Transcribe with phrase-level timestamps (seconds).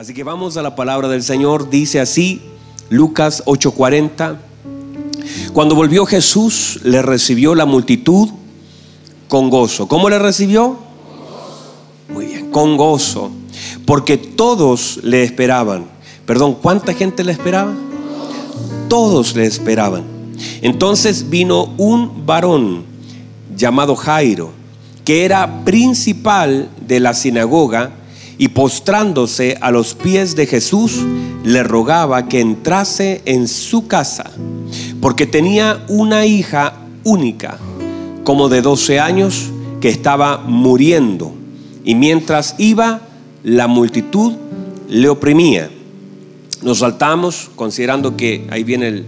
[0.00, 1.68] Así que vamos a la palabra del Señor.
[1.68, 2.40] Dice así,
[2.88, 4.38] Lucas 8:40.
[5.52, 8.30] Cuando volvió Jesús, le recibió la multitud
[9.28, 9.88] con gozo.
[9.88, 10.78] ¿Cómo le recibió?
[12.08, 13.30] Muy bien, con gozo.
[13.84, 15.84] Porque todos le esperaban.
[16.24, 17.74] Perdón, ¿cuánta gente le esperaba?
[18.88, 20.04] Todos le esperaban.
[20.62, 22.84] Entonces vino un varón
[23.54, 24.50] llamado Jairo,
[25.04, 27.99] que era principal de la sinagoga
[28.40, 31.02] y postrándose a los pies de Jesús,
[31.44, 34.30] le rogaba que entrase en su casa,
[35.02, 36.72] porque tenía una hija
[37.04, 37.58] única,
[38.24, 39.50] como de 12 años,
[39.82, 41.34] que estaba muriendo,
[41.84, 43.02] y mientras iba,
[43.44, 44.32] la multitud
[44.88, 45.68] le oprimía.
[46.62, 49.04] Nos saltamos, considerando que ahí viene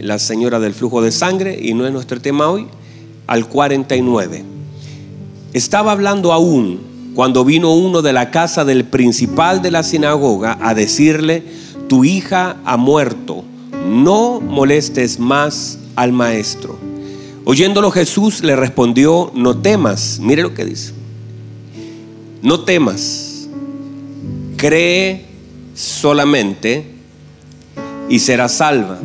[0.00, 2.66] la señora del flujo de sangre, y no es nuestro tema hoy,
[3.28, 4.44] al 49.
[5.52, 10.74] Estaba hablando aún cuando vino uno de la casa del principal de la sinagoga a
[10.74, 11.44] decirle,
[11.88, 13.44] tu hija ha muerto,
[13.86, 16.76] no molestes más al maestro.
[17.44, 20.92] Oyéndolo Jesús le respondió, no temas, mire lo que dice,
[22.42, 23.48] no temas,
[24.56, 25.26] cree
[25.74, 26.90] solamente
[28.08, 28.98] y será salva.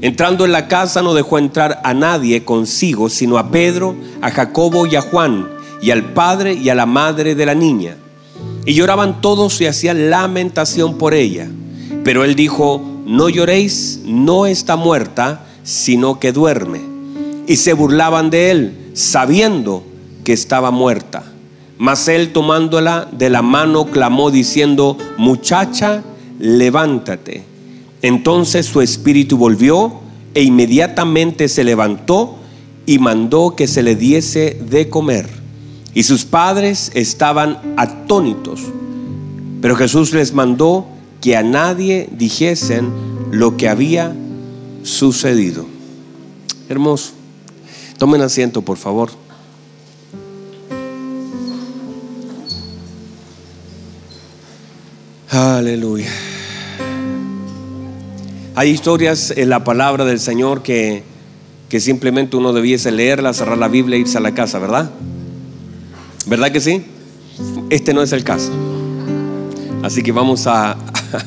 [0.00, 4.86] Entrando en la casa no dejó entrar a nadie consigo, sino a Pedro, a Jacobo
[4.86, 7.96] y a Juan y al padre y a la madre de la niña.
[8.64, 11.48] Y lloraban todos y hacían lamentación por ella.
[12.04, 16.80] Pero él dijo, no lloréis, no está muerta, sino que duerme.
[17.46, 19.84] Y se burlaban de él, sabiendo
[20.24, 21.24] que estaba muerta.
[21.78, 26.02] Mas él tomándola de la mano clamó diciendo, muchacha,
[26.38, 27.44] levántate.
[28.02, 30.00] Entonces su espíritu volvió
[30.34, 32.36] e inmediatamente se levantó
[32.86, 35.28] y mandó que se le diese de comer.
[35.96, 38.60] Y sus padres estaban atónitos.
[39.62, 40.86] Pero Jesús les mandó
[41.22, 42.90] que a nadie dijesen
[43.30, 44.14] lo que había
[44.82, 45.64] sucedido.
[46.68, 47.12] Hermoso.
[47.96, 49.08] Tomen asiento, por favor.
[55.30, 56.10] Aleluya.
[58.54, 61.04] Hay historias en la palabra del Señor que,
[61.70, 64.90] que simplemente uno debiese leerla, cerrar la Biblia e irse a la casa, ¿verdad?
[66.26, 66.82] ¿Verdad que sí?
[67.70, 68.50] Este no es el caso.
[69.84, 70.76] Así que vamos a,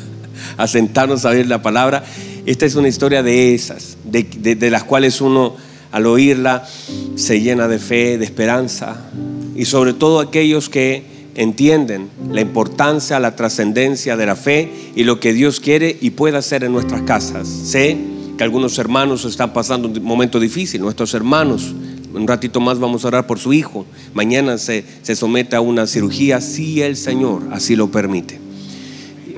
[0.67, 2.03] sentarnos a ver la palabra.
[2.45, 5.55] Esta es una historia de esas, de, las cuales uno
[5.93, 6.67] al oírla
[7.15, 9.09] se llena de fe, de esperanza.
[9.55, 11.03] Y sobre todo aquellos que
[11.35, 16.35] entienden la importancia, la trascendencia de la fe y lo que Dios quiere y puede
[16.35, 17.47] hacer en nuestras casas.
[17.47, 17.97] Sé
[18.37, 21.73] que algunos hermanos están pasando un momento difícil, nuestros hermanos
[22.13, 23.85] un ratito más vamos a orar por su hijo.
[24.13, 28.39] Mañana se, se somete a una cirugía si el Señor así lo permite.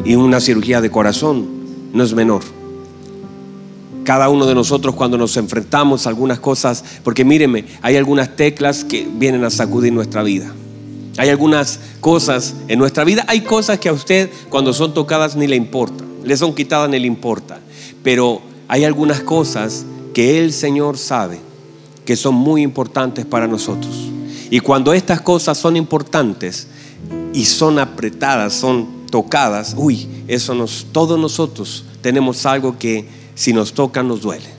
[0.06, 1.48] Y una cirugía de corazón
[1.94, 2.42] no es menor.
[4.04, 8.84] Cada uno de nosotros cuando nos enfrentamos a algunas cosas, porque míreme, hay algunas teclas
[8.84, 10.52] que vienen a sacudir nuestra vida.
[11.18, 15.46] Hay algunas cosas en nuestra vida, hay cosas que a usted cuando son tocadas ni
[15.46, 17.60] le importa, le son quitadas ni le importa.
[18.02, 21.51] Pero hay algunas cosas que el Señor sabe
[22.12, 24.10] que son muy importantes para nosotros.
[24.50, 26.68] Y cuando estas cosas son importantes
[27.34, 33.72] y son apretadas, son tocadas, uy, eso nos, todos nosotros tenemos algo que si nos
[33.72, 34.50] tocan nos duele.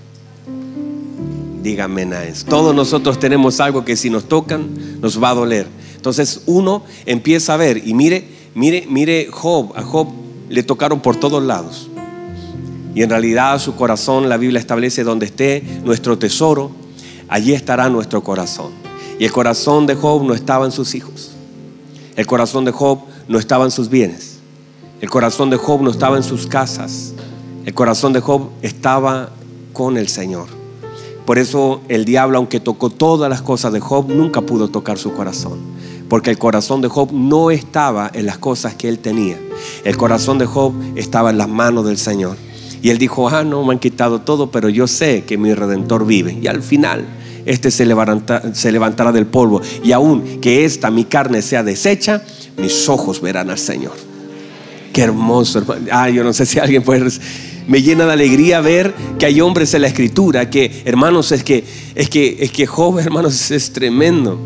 [1.62, 2.46] Dígame eso.
[2.46, 4.70] Todos nosotros tenemos algo que si nos tocan
[5.02, 5.66] nos va a doler.
[5.94, 10.08] Entonces uno empieza a ver y mire, mire, mire Job, a Job
[10.48, 11.90] le tocaron por todos lados.
[12.94, 16.80] Y en realidad su corazón, la Biblia establece donde esté nuestro tesoro,
[17.32, 18.72] allí estará nuestro corazón.
[19.18, 21.32] Y el corazón de Job no estaba en sus hijos.
[22.14, 24.40] El corazón de Job no estaba en sus bienes.
[25.00, 27.14] El corazón de Job no estaba en sus casas.
[27.64, 29.30] El corazón de Job estaba
[29.72, 30.46] con el Señor.
[31.24, 35.14] Por eso el diablo, aunque tocó todas las cosas de Job, nunca pudo tocar su
[35.14, 35.58] corazón.
[36.10, 39.38] Porque el corazón de Job no estaba en las cosas que él tenía.
[39.84, 42.36] El corazón de Job estaba en las manos del Señor.
[42.82, 46.04] Y él dijo, ah, no, me han quitado todo, pero yo sé que mi redentor
[46.04, 46.38] vive.
[46.42, 47.06] Y al final
[47.46, 49.60] este se, levantará del polvo.
[49.84, 52.22] Y aún que esta mi carne sea deshecha,
[52.56, 53.92] mis ojos verán al Señor.
[54.92, 55.86] Qué hermoso, hermano.
[55.90, 57.10] Ah, yo no sé si alguien puede.
[57.66, 61.64] Me llena de alegría ver que hay hombres en la escritura, que hermanos, es que,
[61.94, 64.38] es que, es que Job, hermanos, es tremendo.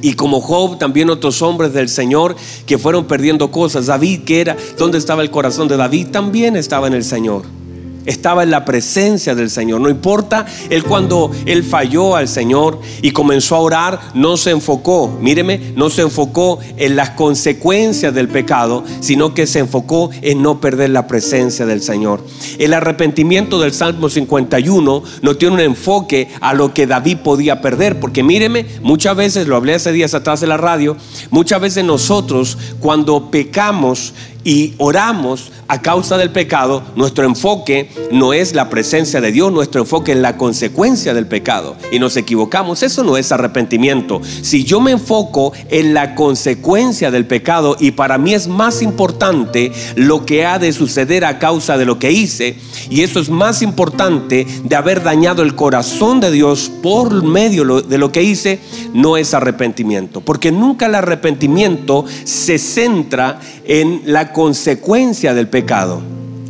[0.00, 2.34] Y como Job, también otros hombres del Señor
[2.66, 3.86] que fueron perdiendo cosas.
[3.86, 6.08] David, que era, ¿dónde estaba el corazón de David?
[6.08, 7.61] También estaba en el Señor.
[8.06, 9.80] Estaba en la presencia del Señor.
[9.80, 15.18] No importa, él cuando él falló al Señor y comenzó a orar, no se enfocó,
[15.20, 20.60] míreme, no se enfocó en las consecuencias del pecado, sino que se enfocó en no
[20.60, 22.24] perder la presencia del Señor.
[22.58, 28.00] El arrepentimiento del Salmo 51 no tiene un enfoque a lo que David podía perder,
[28.00, 30.96] porque míreme, muchas veces, lo hablé hace días atrás de la radio,
[31.30, 34.14] muchas veces nosotros cuando pecamos,
[34.44, 39.82] y oramos a causa del pecado, nuestro enfoque no es la presencia de Dios, nuestro
[39.82, 41.76] enfoque es la consecuencia del pecado.
[41.90, 44.20] Y nos equivocamos, eso no es arrepentimiento.
[44.42, 49.72] Si yo me enfoco en la consecuencia del pecado y para mí es más importante
[49.96, 52.56] lo que ha de suceder a causa de lo que hice,
[52.90, 57.98] y eso es más importante de haber dañado el corazón de Dios por medio de
[57.98, 58.60] lo que hice,
[58.92, 60.20] no es arrepentimiento.
[60.20, 66.02] Porque nunca el arrepentimiento se centra en la consecuencia del pecado.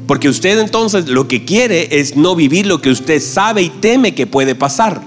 [0.06, 4.14] Porque usted entonces lo que quiere es no vivir lo que usted sabe y teme
[4.14, 5.00] que puede pasar.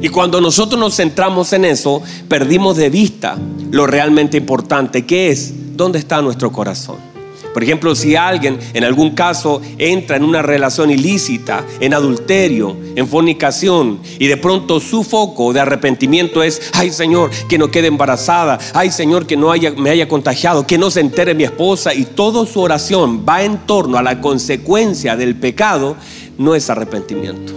[0.00, 3.38] Y cuando nosotros nos centramos en eso, perdimos de vista
[3.70, 7.13] lo realmente importante que es dónde está nuestro corazón.
[7.54, 13.06] Por ejemplo, si alguien en algún caso entra en una relación ilícita, en adulterio, en
[13.06, 18.58] fornicación, y de pronto su foco de arrepentimiento es, ay Señor, que no quede embarazada,
[18.74, 22.44] ay Señor, que no me haya contagiado, que no se entere mi esposa, y toda
[22.44, 25.96] su oración va en torno a la consecuencia del pecado,
[26.36, 27.52] no es arrepentimiento.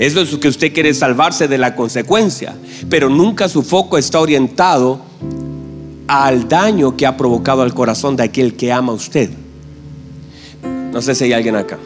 [0.00, 2.56] Eso es que usted quiere salvarse de la consecuencia,
[2.90, 5.00] pero nunca su foco está orientado
[6.06, 9.30] al daño que ha provocado al corazón de aquel que ama a usted.
[10.92, 11.78] No sé si hay alguien acá.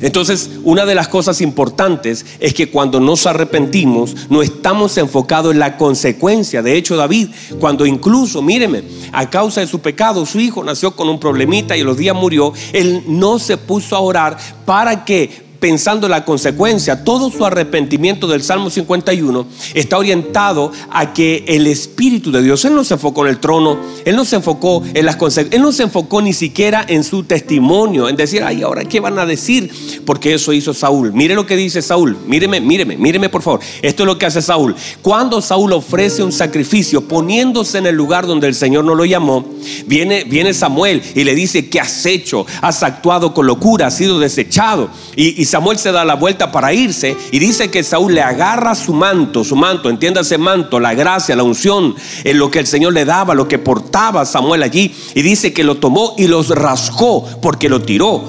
[0.00, 5.58] Entonces, una de las cosas importantes es que cuando nos arrepentimos, no estamos enfocados en
[5.58, 6.62] la consecuencia.
[6.62, 7.28] De hecho, David,
[7.58, 11.82] cuando incluso, míreme, a causa de su pecado, su hijo nació con un problemita y
[11.82, 14.36] los días murió, él no se puso a orar
[14.66, 17.04] para que pensando en la consecuencia.
[17.04, 22.74] Todo su arrepentimiento del Salmo 51 está orientado a que el Espíritu de Dios, Él
[22.74, 25.72] no se enfocó en el trono, Él no se enfocó en las consecuencias, Él no
[25.72, 30.02] se enfocó ni siquiera en su testimonio, en decir, ay, ahora qué van a decir,
[30.04, 31.14] porque eso hizo Saúl.
[31.14, 33.60] Mire lo que dice Saúl, míreme, míreme, míreme por favor.
[33.80, 34.76] Esto es lo que hace Saúl.
[35.00, 39.46] Cuando Saúl ofrece un sacrificio poniéndose en el lugar donde el Señor no lo llamó,
[39.86, 42.44] viene, viene Samuel y le dice, ¿qué has hecho?
[42.60, 44.90] Has actuado con locura, has sido desechado.
[45.16, 48.74] Y, y Samuel se da la vuelta para irse y dice que Saúl le agarra
[48.74, 52.92] su manto, su manto, entiéndase manto, la gracia, la unción, en lo que el Señor
[52.92, 54.92] le daba, lo que portaba Samuel allí.
[55.14, 58.24] Y dice que lo tomó y los rasgó porque lo tiró.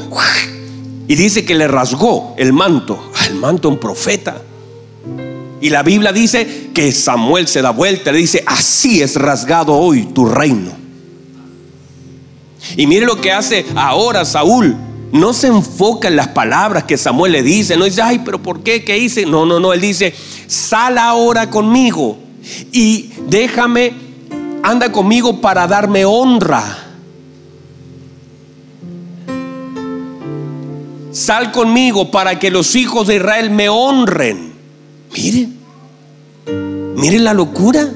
[1.07, 4.39] Y dice que le rasgó el manto, el manto un profeta.
[5.61, 10.05] Y la Biblia dice que Samuel se da vuelta le dice, así es rasgado hoy
[10.13, 10.73] tu reino.
[12.77, 14.77] Y mire lo que hace ahora Saúl
[15.15, 17.77] no se enfoca en las palabras que Samuel le dice.
[17.77, 18.83] No dice, ay, pero ¿por qué?
[18.83, 19.25] ¿Qué hice?
[19.25, 19.71] No, no, no.
[19.71, 20.13] Él dice,
[20.45, 22.17] sal ahora conmigo
[22.73, 23.93] y déjame,
[24.61, 26.79] anda conmigo para darme honra.
[31.13, 34.53] Sal conmigo para que los hijos de Israel me honren.
[35.15, 35.57] Miren,
[36.97, 37.87] miren la locura.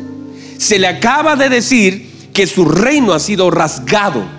[0.58, 4.39] Se le acaba de decir que su reino ha sido rasgado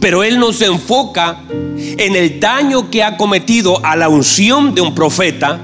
[0.00, 4.80] pero él no se enfoca en el daño que ha cometido a la unción de
[4.80, 5.60] un profeta,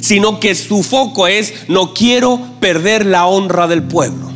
[0.00, 4.32] sino que su foco es, no quiero perder la honra del pueblo.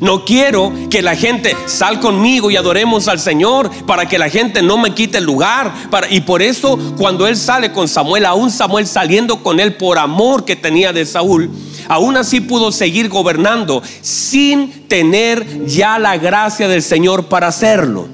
[0.00, 4.62] No quiero que la gente sal conmigo y adoremos al Señor para que la gente
[4.62, 5.72] no me quite el lugar.
[6.10, 10.44] y por eso cuando él sale con Samuel, aún Samuel saliendo con él por amor
[10.44, 11.50] que tenía de Saúl,
[11.88, 18.08] aún así pudo seguir gobernando sin tener ya la gracia del Señor para hacerlo.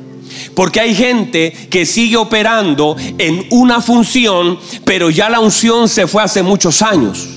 [0.55, 6.23] Porque hay gente que sigue operando en una función, pero ya la unción se fue
[6.23, 7.29] hace muchos años.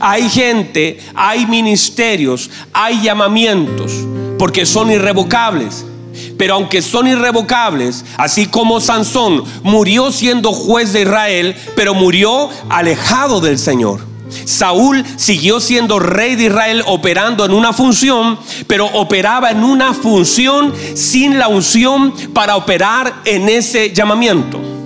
[0.00, 3.92] Hay gente, hay ministerios, hay llamamientos,
[4.38, 5.84] porque son irrevocables.
[6.42, 13.40] Pero aunque son irrevocables, así como Sansón murió siendo juez de Israel, pero murió alejado
[13.40, 14.00] del Señor.
[14.44, 20.74] Saúl siguió siendo rey de Israel operando en una función, pero operaba en una función
[20.96, 24.81] sin la unción para operar en ese llamamiento.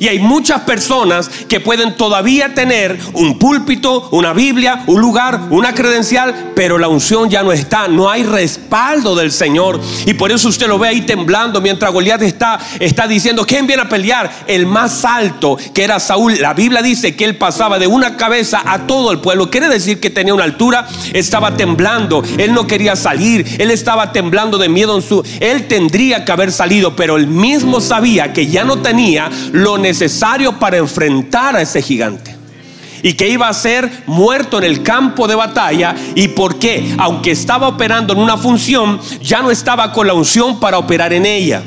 [0.00, 5.74] Y hay muchas personas que pueden todavía tener un púlpito, una Biblia, un lugar, una
[5.74, 9.80] credencial, pero la unción ya no está, no hay respaldo del Señor.
[10.06, 13.82] Y por eso usted lo ve ahí temblando mientras Goliat está, está diciendo, ¿quién viene
[13.82, 14.30] a pelear?
[14.46, 16.38] El más alto, que era Saúl.
[16.40, 19.50] La Biblia dice que él pasaba de una cabeza a todo el pueblo.
[19.50, 24.58] Quiere decir que tenía una altura, estaba temblando, él no quería salir, él estaba temblando
[24.58, 25.22] de miedo en su...
[25.40, 29.87] Él tendría que haber salido, pero él mismo sabía que ya no tenía lo necesario
[30.58, 32.36] para enfrentar a ese gigante.
[33.02, 35.94] Y que iba a ser muerto en el campo de batalla.
[36.14, 36.94] ¿Y por qué?
[36.98, 41.24] Aunque estaba operando en una función, ya no estaba con la unción para operar en
[41.24, 41.62] ella.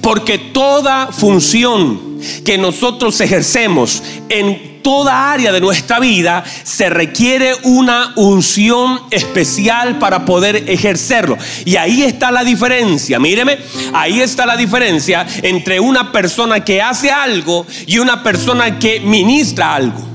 [0.00, 8.12] Porque toda función que nosotros ejercemos en toda área de nuestra vida se requiere una
[8.16, 11.36] unción especial para poder ejercerlo.
[11.64, 13.58] Y ahí está la diferencia, míreme,
[13.94, 19.74] ahí está la diferencia entre una persona que hace algo y una persona que ministra
[19.74, 20.06] algo.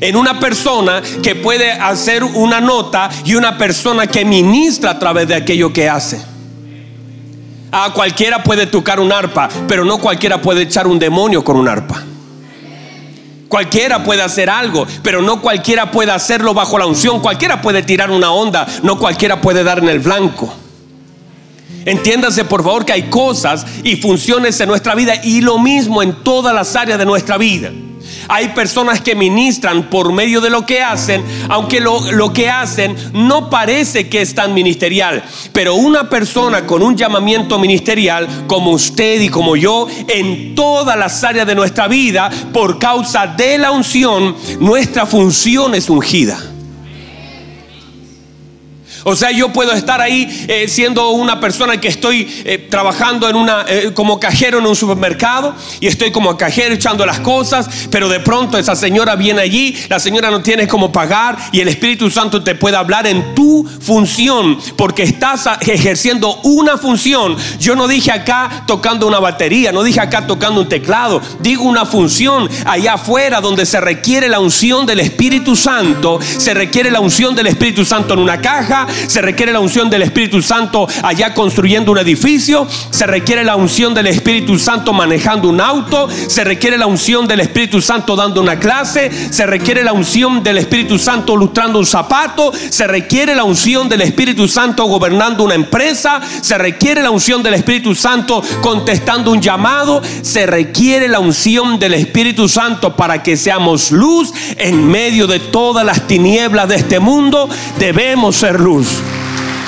[0.00, 5.26] En una persona que puede hacer una nota y una persona que ministra a través
[5.26, 6.20] de aquello que hace.
[7.72, 11.66] A cualquiera puede tocar un arpa, pero no cualquiera puede echar un demonio con un
[11.66, 12.04] arpa.
[13.48, 17.20] Cualquiera puede hacer algo, pero no cualquiera puede hacerlo bajo la unción.
[17.20, 20.52] Cualquiera puede tirar una onda, no cualquiera puede dar en el blanco.
[21.84, 26.24] Entiéndase por favor que hay cosas y funciones en nuestra vida y lo mismo en
[26.24, 27.70] todas las áreas de nuestra vida.
[28.28, 33.50] Hay personas que ministran por medio de lo que hacen, aunque lo, que hacen no
[33.50, 35.24] parece que es tan ministerial.
[35.52, 41.22] Pero una persona con un llamamiento ministerial, como usted y como yo, en todas las
[41.24, 46.55] áreas de nuestra vida, por causa de la unción, nuestra función es ungida.
[49.08, 53.36] O sea, yo puedo estar ahí eh, siendo una persona que estoy eh, trabajando en
[53.36, 58.08] una, eh, como cajero en un supermercado y estoy como cajero echando las cosas, pero
[58.08, 62.10] de pronto esa señora viene allí, la señora no tiene cómo pagar y el Espíritu
[62.10, 67.36] Santo te puede hablar en tu función porque estás ejerciendo una función.
[67.60, 71.86] Yo no dije acá tocando una batería, no dije acá tocando un teclado, digo una
[71.86, 77.36] función allá afuera donde se requiere la unción del Espíritu Santo, se requiere la unción
[77.36, 81.92] del Espíritu Santo en una caja, se requiere la unción del Espíritu Santo allá construyendo
[81.92, 86.86] un edificio, se requiere la unción del Espíritu Santo manejando un auto, se requiere la
[86.86, 91.78] unción del Espíritu Santo dando una clase, se requiere la unción del Espíritu Santo lustrando
[91.78, 97.10] un zapato, se requiere la unción del Espíritu Santo gobernando una empresa, se requiere la
[97.10, 103.22] unción del Espíritu Santo contestando un llamado, se requiere la unción del Espíritu Santo para
[103.22, 107.48] que seamos luz en medio de todas las tinieblas de este mundo,
[107.78, 108.85] debemos ser luz.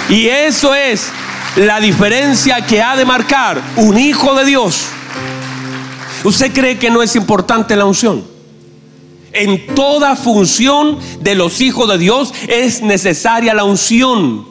[0.08, 1.10] Y eso es
[1.56, 4.86] la diferencia que ha de marcar un hijo de Dios.
[6.24, 8.24] ¿Usted cree que no es importante la unción?
[9.32, 14.46] En toda función de los hijos de Dios es necesaria la unción.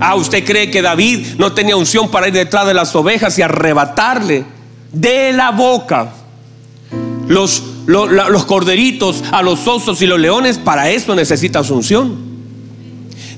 [0.00, 3.42] Ah, ¿usted cree que David no tenía unción para ir detrás de las ovejas y
[3.42, 4.44] arrebatarle
[4.92, 6.12] de la boca
[7.28, 10.58] los, los, corderitos a los osos y los leones?
[10.58, 12.30] Para eso necesita unción.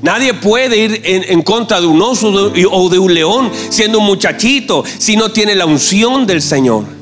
[0.02, 4.84] Nadie puede ir en, contra de un oso o de un león siendo un muchachito
[4.98, 7.01] si no tiene la unción del Señor.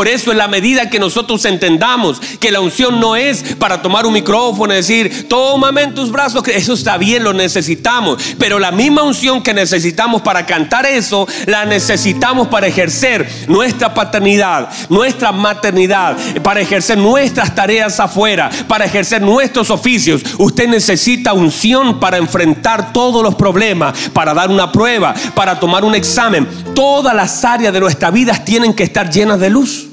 [0.00, 4.06] Por eso en la medida que nosotros entendamos que la unción no es para tomar
[4.06, 8.16] un micrófono y decir, tómame en tus brazos, eso está bien, lo necesitamos.
[8.38, 14.70] Pero la misma unción que necesitamos para cantar eso, la necesitamos para ejercer nuestra paternidad,
[14.88, 20.22] nuestra maternidad, para ejercer nuestras tareas afuera, para ejercer nuestros oficios.
[20.38, 25.94] Usted necesita unción para enfrentar todos los problemas, para dar una prueba, para tomar un
[25.94, 26.48] examen.
[26.74, 29.89] Todas las áreas de nuestra vida tienen que estar llenas de luz.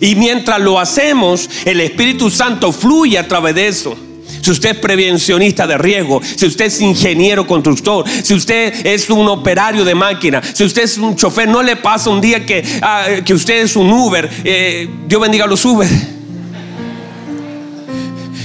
[0.00, 3.96] Y mientras lo hacemos, el Espíritu Santo fluye a través de eso.
[4.42, 9.26] Si usted es prevencionista de riesgo, si usted es ingeniero constructor, si usted es un
[9.28, 13.06] operario de máquina, si usted es un chofer, no le pasa un día que, ah,
[13.24, 14.28] que usted es un Uber.
[14.44, 15.88] Eh, Dios bendiga a los Uber.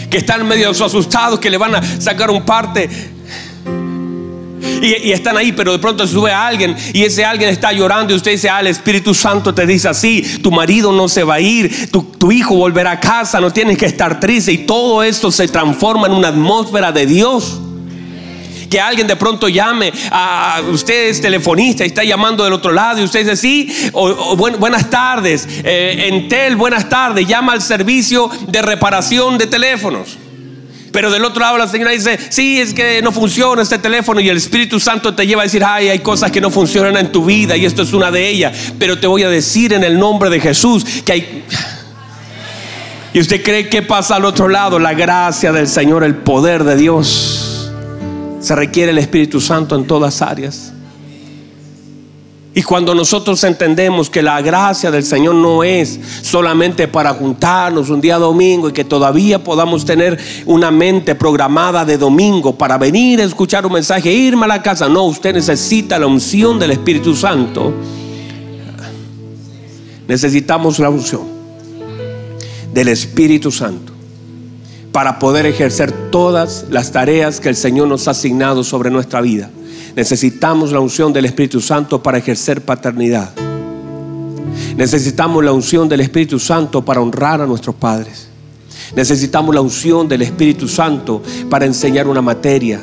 [0.09, 2.89] Que están medio asustados, que le van a sacar un parte
[4.61, 8.15] y, están ahí, pero de pronto sube a alguien y ese alguien está llorando y
[8.15, 11.39] usted dice, ah, el Espíritu Santo te dice así, tu marido no se va a
[11.39, 15.31] ir, tu, tu hijo volverá a casa, no tienes que estar triste y todo esto
[15.31, 17.59] se transforma en una atmósfera de Dios
[18.71, 23.01] que alguien de pronto llame a usted es telefonista y está llamando del otro lado
[23.01, 28.61] y usted dice sí, o, buenas tardes, eh, Entel, buenas tardes, llama al servicio de
[28.61, 30.17] reparación de teléfonos.
[30.91, 34.29] Pero del otro lado la señora dice, sí, es que no funciona este teléfono y
[34.29, 37.25] el Espíritu Santo te lleva a decir, ay, hay cosas que no funcionan en tu
[37.25, 38.73] vida y esto es una de ellas.
[38.77, 41.45] Pero te voy a decir en el nombre de Jesús que hay...
[43.13, 44.79] ¿Y usted cree que pasa al otro lado?
[44.79, 47.71] La gracia del Señor, el poder de Dios.
[48.39, 50.71] Se requiere el Espíritu Santo en todas áreas.
[52.53, 58.01] Y cuando nosotros entendemos que la gracia del Señor no es solamente para juntarnos un
[58.01, 63.23] día domingo y que todavía podamos tener una mente programada de domingo para venir a
[63.23, 64.89] escuchar un mensaje e irme a la casa.
[64.89, 67.73] No, usted necesita la unción del Espíritu Santo.
[70.09, 71.21] Necesitamos la unción
[72.73, 73.93] del Espíritu Santo
[74.91, 79.49] para poder ejercer todas las tareas que el Señor nos ha asignado sobre nuestra vida.
[79.95, 83.31] Necesitamos la unción del Espíritu Santo para ejercer paternidad.
[84.75, 88.27] Necesitamos la unción del Espíritu Santo para honrar a nuestros padres.
[88.95, 92.81] Necesitamos la unción del Espíritu Santo para enseñar una materia.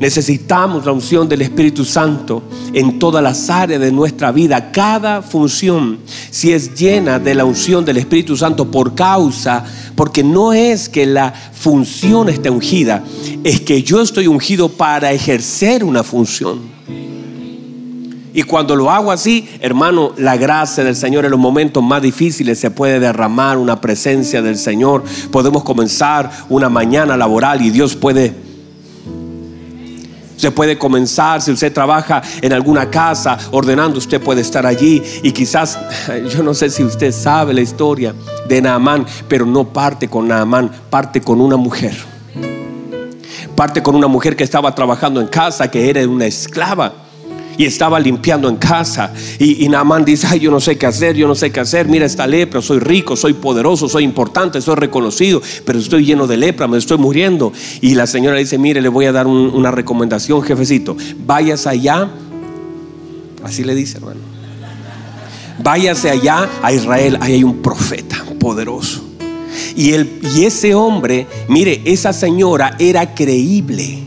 [0.00, 4.72] Necesitamos la unción del Espíritu Santo en todas las áreas de nuestra vida.
[4.72, 5.98] Cada función,
[6.30, 11.06] si es llena de la unción del Espíritu Santo por causa, porque no es que
[11.06, 13.04] la función esté ungida,
[13.44, 16.74] es que yo estoy ungido para ejercer una función.
[18.36, 22.58] Y cuando lo hago así, hermano, la gracia del Señor en los momentos más difíciles
[22.58, 25.04] se puede derramar una presencia del Señor.
[25.30, 28.34] Podemos comenzar una mañana laboral y Dios puede
[30.36, 35.32] Usted puede comenzar, si usted trabaja en alguna casa ordenando, usted puede estar allí y
[35.32, 35.78] quizás,
[36.30, 38.14] yo no sé si usted sabe la historia
[38.48, 41.94] de Naamán, pero no parte con Naamán, parte con una mujer.
[43.54, 47.03] Parte con una mujer que estaba trabajando en casa, que era una esclava
[47.56, 49.12] y estaba limpiando en casa.
[49.38, 49.70] Y, y
[50.04, 52.60] dice, ay, yo no sé qué hacer, yo no sé qué hacer, mira esta lepra,
[52.62, 56.98] soy rico, soy poderoso, soy importante, soy reconocido, pero estoy lleno de lepra, me estoy
[56.98, 57.52] muriendo.
[57.80, 60.96] Y la señora dice, mire, le voy a dar una recomendación, jefecito,
[61.26, 62.10] vayas allá,
[63.42, 64.20] así le dice, hermano,
[65.62, 69.02] váyase allá a Israel, ahí hay un profeta poderoso.
[69.76, 74.02] Y, el, y ese hombre, mire, esa señora era creíble.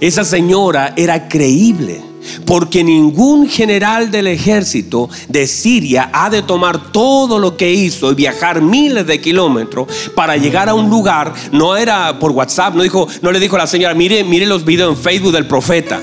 [0.00, 2.02] Esa señora era creíble.
[2.44, 8.14] Porque ningún general del ejército de Siria ha de tomar todo lo que hizo y
[8.14, 11.32] viajar miles de kilómetros para llegar a un lugar.
[11.50, 14.64] No era por WhatsApp, no, dijo, no le dijo a la señora, mire, mire los
[14.66, 15.98] videos en Facebook del profeta.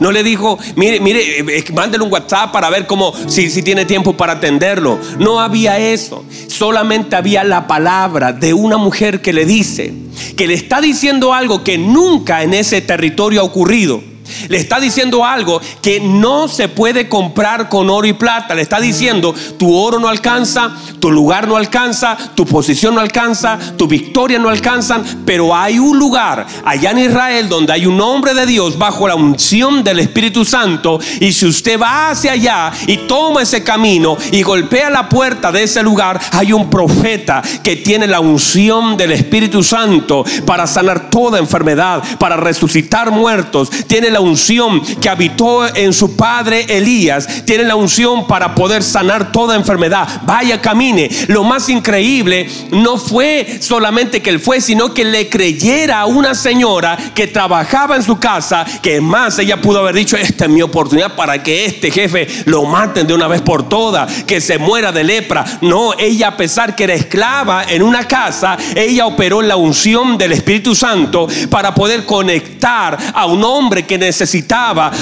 [0.00, 3.84] No le dijo, mire, mire, eh, mándele un WhatsApp para ver cómo, si, si tiene
[3.84, 4.98] tiempo para atenderlo.
[5.18, 6.24] No había eso.
[6.48, 9.92] Solamente había la palabra de una mujer que le dice,
[10.36, 14.09] que le está diciendo algo que nunca en ese territorio ha ocurrido.
[14.48, 18.54] Le está diciendo algo que no se puede comprar con oro y plata.
[18.54, 23.58] Le está diciendo, tu oro no alcanza, tu lugar no alcanza, tu posición no alcanza,
[23.76, 28.34] tu victoria no alcanzan, pero hay un lugar allá en Israel donde hay un hombre
[28.34, 30.98] de Dios bajo la unción del Espíritu Santo.
[31.20, 35.64] Y si usted va hacia allá y toma ese camino y golpea la puerta de
[35.64, 41.38] ese lugar, hay un profeta que tiene la unción del Espíritu Santo para sanar toda
[41.38, 43.70] enfermedad, para resucitar muertos.
[43.86, 49.32] Tiene la unción que habitó en su padre Elías, tiene la unción para poder sanar
[49.32, 50.22] toda enfermedad.
[50.22, 51.08] Vaya, camine.
[51.28, 56.34] Lo más increíble no fue solamente que él fue, sino que le creyera a una
[56.34, 60.62] señora que trabajaba en su casa, que más ella pudo haber dicho, esta es mi
[60.62, 64.92] oportunidad para que este jefe lo maten de una vez por todas, que se muera
[64.92, 65.44] de lepra.
[65.62, 70.32] No, ella a pesar que era esclava en una casa, ella operó la unción del
[70.32, 74.09] Espíritu Santo para poder conectar a un hombre que necesitaba,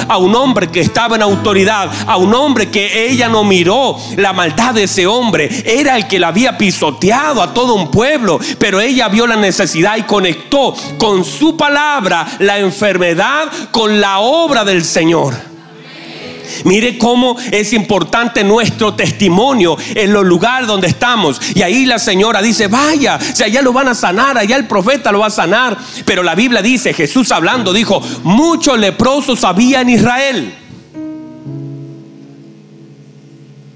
[0.09, 4.33] a un hombre que estaba en autoridad, a un hombre que ella no miró la
[4.33, 5.49] maldad de ese hombre.
[5.64, 9.97] Era el que la había pisoteado a todo un pueblo, pero ella vio la necesidad
[9.97, 15.58] y conectó con su palabra la enfermedad con la obra del Señor.
[16.65, 21.41] Mire cómo es importante nuestro testimonio en los lugares donde estamos.
[21.55, 25.13] Y ahí la señora dice, vaya, si allá lo van a sanar, allá el profeta
[25.13, 25.77] lo va a sanar.
[26.05, 30.55] Pero la Biblia dice, Jesús hablando, dijo, muchos leprosos había en Israel.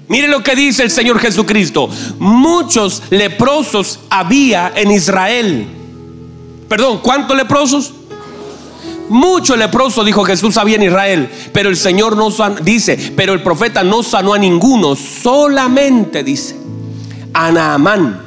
[0.07, 1.89] Mire lo que dice el Señor Jesucristo.
[2.19, 5.65] Muchos leprosos había en Israel.
[6.69, 7.93] Perdón, ¿cuántos leprosos?
[9.09, 11.29] Mucho leproso, dijo Jesús, había en Israel.
[11.51, 12.29] Pero el Señor no
[12.61, 14.95] dice, pero el profeta no sanó a ninguno.
[14.95, 16.57] Solamente dice,
[17.33, 18.21] a Naamán,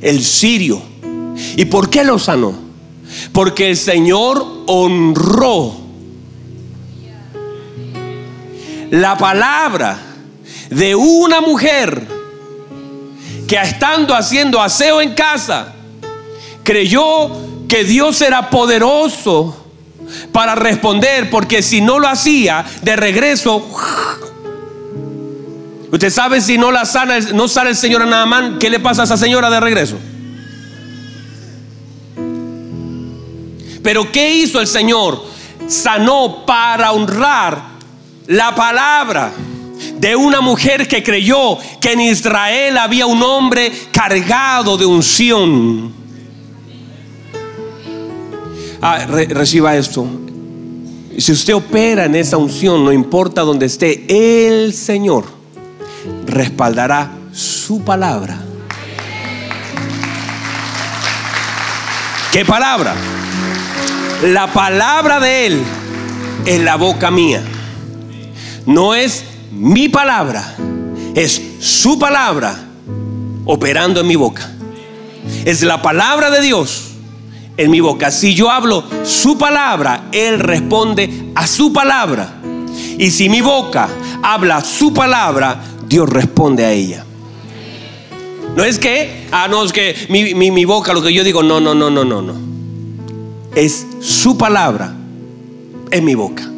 [0.00, 0.82] el sirio.
[1.56, 2.54] ¿Y por qué lo sanó?
[3.32, 5.82] Porque el Señor honró
[8.90, 9.98] la palabra
[10.68, 12.06] de una mujer
[13.48, 15.74] que estando haciendo aseo en casa,
[16.62, 17.30] creyó
[17.68, 19.61] que Dios era poderoso
[20.32, 23.66] para responder, porque si no lo hacía, de regreso,
[25.90, 29.02] usted sabe si no la sana, no sale el Señor a Naamán, ¿qué le pasa
[29.02, 29.98] a esa señora de regreso?
[33.82, 35.24] Pero ¿qué hizo el Señor?
[35.66, 37.62] Sanó para honrar
[38.26, 39.32] la palabra
[39.98, 46.01] de una mujer que creyó que en Israel había un hombre cargado de unción.
[48.84, 50.04] Ah, reciba esto.
[51.16, 55.24] Si usted opera en esa unción, no importa donde esté, el Señor
[56.26, 58.40] respaldará su palabra.
[62.32, 62.96] ¿Qué palabra?
[64.24, 65.62] La palabra de Él
[66.46, 67.40] en la boca mía.
[68.66, 70.56] No es mi palabra,
[71.14, 72.58] es su palabra
[73.44, 74.50] operando en mi boca.
[75.44, 76.91] Es la palabra de Dios
[77.62, 78.10] en mi boca.
[78.10, 82.40] Si yo hablo su palabra, Él responde a su palabra.
[82.98, 83.88] Y si mi boca
[84.22, 87.04] habla su palabra, Dios responde a ella.
[88.56, 91.60] No es que, ah, no, es que mi, mi boca, lo que yo digo, no,
[91.60, 92.52] no, no, no, no, no
[93.54, 94.94] es su palabra
[95.90, 96.48] en mi boca.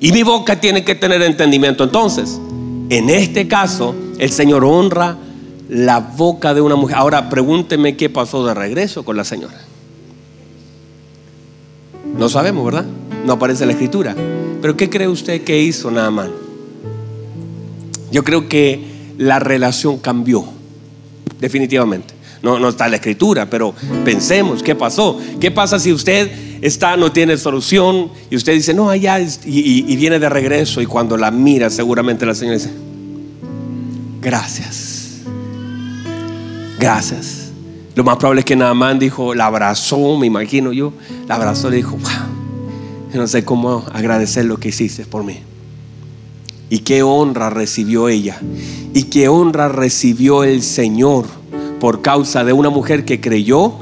[0.00, 1.84] Y mi boca tiene que tener entendimiento.
[1.84, 2.38] Entonces,
[2.90, 5.16] en este caso, el Señor honra
[5.68, 6.96] la boca de una mujer.
[6.96, 9.60] Ahora pregúnteme qué pasó de regreso con la señora.
[12.18, 12.84] No sabemos, ¿verdad?
[13.24, 14.14] No aparece en la escritura.
[14.60, 16.30] Pero ¿qué cree usted que hizo Naaman?
[18.10, 20.44] Yo creo que la relación cambió,
[21.40, 22.14] definitivamente.
[22.42, 23.74] No, está en la escritura, pero
[24.04, 25.18] pensemos, ¿qué pasó?
[25.40, 29.96] ¿Qué pasa si usted está, no tiene solución y usted dice, no, allá, y, y
[29.96, 32.70] viene de regreso y cuando la mira seguramente la señora dice,
[34.20, 34.93] gracias,
[36.84, 37.50] gracias.
[37.94, 40.92] Lo más probable es que Naamán dijo, la abrazó, me imagino yo,
[41.26, 45.38] la abrazó y le dijo, wow, no sé cómo agradecer lo que hiciste por mí.
[46.68, 48.38] Y qué honra recibió ella.
[48.92, 51.26] Y qué honra recibió el Señor
[51.80, 53.74] por causa de una mujer que creyó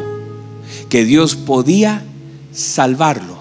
[0.89, 2.05] que Dios podía
[2.53, 3.39] salvarlo.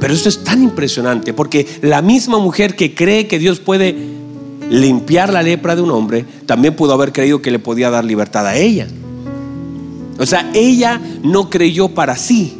[0.00, 3.94] Pero esto es tan impresionante porque la misma mujer que cree que Dios puede
[4.72, 8.46] limpiar la lepra de un hombre, también pudo haber creído que le podía dar libertad
[8.46, 8.88] a ella.
[10.18, 12.58] O sea, ella no creyó para sí,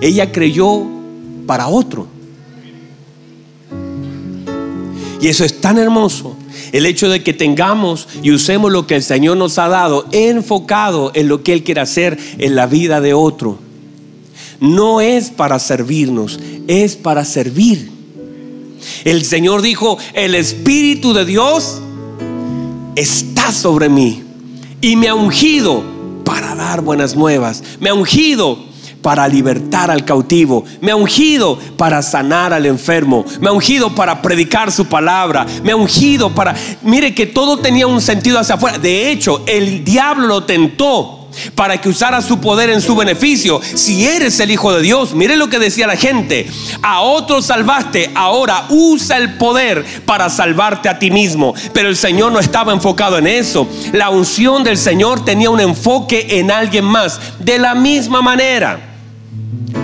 [0.00, 0.84] ella creyó
[1.46, 2.06] para otro.
[5.20, 6.36] Y eso es tan hermoso
[6.72, 11.12] el hecho de que tengamos y usemos lo que el Señor nos ha dado enfocado
[11.14, 13.58] en lo que Él quiere hacer en la vida de otro.
[14.60, 17.91] No es para servirnos, es para servir.
[19.04, 21.80] El Señor dijo, el Espíritu de Dios
[22.96, 24.22] está sobre mí
[24.80, 25.82] y me ha ungido
[26.24, 27.62] para dar buenas nuevas.
[27.80, 33.48] Me ha ungido para libertar al cautivo, me ha ungido para sanar al enfermo, me
[33.48, 36.54] ha ungido para predicar su palabra, me ha ungido para...
[36.82, 38.78] Mire que todo tenía un sentido hacia afuera.
[38.78, 41.21] De hecho, el diablo lo tentó
[41.54, 43.60] para que usara su poder en su beneficio.
[43.62, 46.48] Si eres el Hijo de Dios, mire lo que decía la gente,
[46.82, 51.54] a otros salvaste, ahora usa el poder para salvarte a ti mismo.
[51.72, 53.68] Pero el Señor no estaba enfocado en eso.
[53.92, 57.20] La unción del Señor tenía un enfoque en alguien más.
[57.38, 58.91] De la misma manera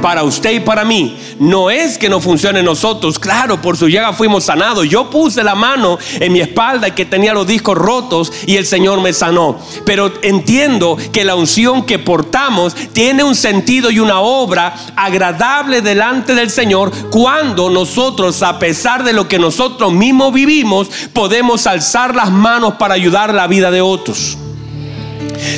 [0.02, 1.16] para usted y para mí.
[1.38, 4.88] No es que no funcione nosotros, claro, por su llaga fuimos sanados.
[4.88, 9.00] Yo puse la mano en mi espalda que tenía los discos rotos y el Señor
[9.00, 9.58] me sanó.
[9.84, 16.34] Pero entiendo que la unción que portamos tiene un sentido y una obra agradable delante
[16.34, 22.30] del Señor cuando nosotros, a pesar de lo que nosotros mismos vivimos, podemos alzar las
[22.30, 24.38] manos para ayudar la vida de otros.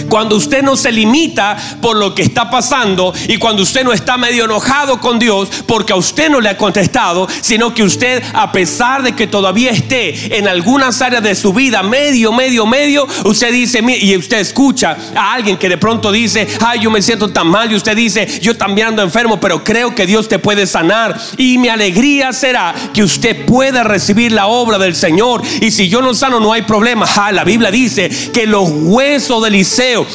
[0.08, 4.16] Cuando usted no se limita por lo que está pasando y cuando usted no está
[4.16, 8.52] medio enojado con Dios porque a usted no le ha contestado, sino que usted, a
[8.52, 13.52] pesar de que todavía esté en algunas áreas de su vida, medio, medio, medio, usted
[13.52, 17.48] dice, y usted escucha a alguien que de pronto dice, ay, yo me siento tan
[17.48, 21.18] mal, y usted dice, yo también ando enfermo, pero creo que Dios te puede sanar.
[21.36, 25.42] Y mi alegría será que usted pueda recibir la obra del Señor.
[25.60, 27.06] Y si yo no sano, no hay problema.
[27.32, 29.49] la Biblia dice que los huesos del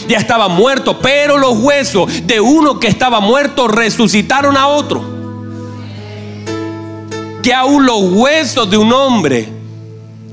[0.07, 5.03] ya estaba muerto, pero los huesos de uno que estaba muerto resucitaron a otro.
[7.43, 9.47] Que aún los huesos de un hombre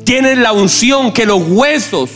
[0.04, 2.10] tienen la unción que los huesos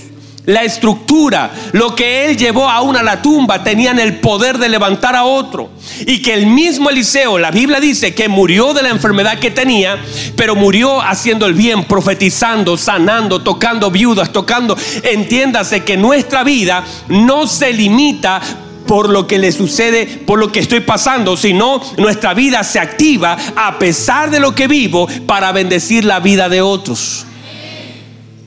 [0.47, 5.17] la estructura, lo que él llevó aún a la tumba, tenían el poder de levantar
[5.17, 5.71] a otro.
[6.07, 9.99] Y que el mismo Eliseo, la Biblia dice que murió de la enfermedad que tenía,
[10.37, 14.77] pero murió haciendo el bien, profetizando, sanando, tocando viudas, tocando.
[15.03, 18.41] Entiéndase que nuestra vida no se limita
[18.87, 23.37] por lo que le sucede, por lo que estoy pasando, sino nuestra vida se activa
[23.57, 27.27] a pesar de lo que vivo para bendecir la vida de otros.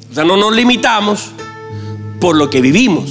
[0.10, 1.34] O sea, no nos limitamos
[2.20, 3.10] por lo que vivimos.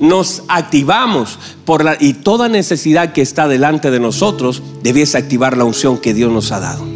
[0.00, 5.64] Nos activamos por la y toda necesidad que está delante de nosotros debiese activar la
[5.64, 6.86] unción que Dios nos ha dado.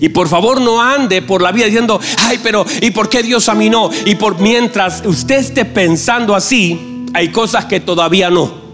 [0.00, 3.48] Y por favor no ande por la vida diciendo, ay, pero ¿y por qué Dios
[3.48, 3.90] a mí no?
[4.06, 8.67] Y por mientras usted esté pensando así, hay cosas que todavía no.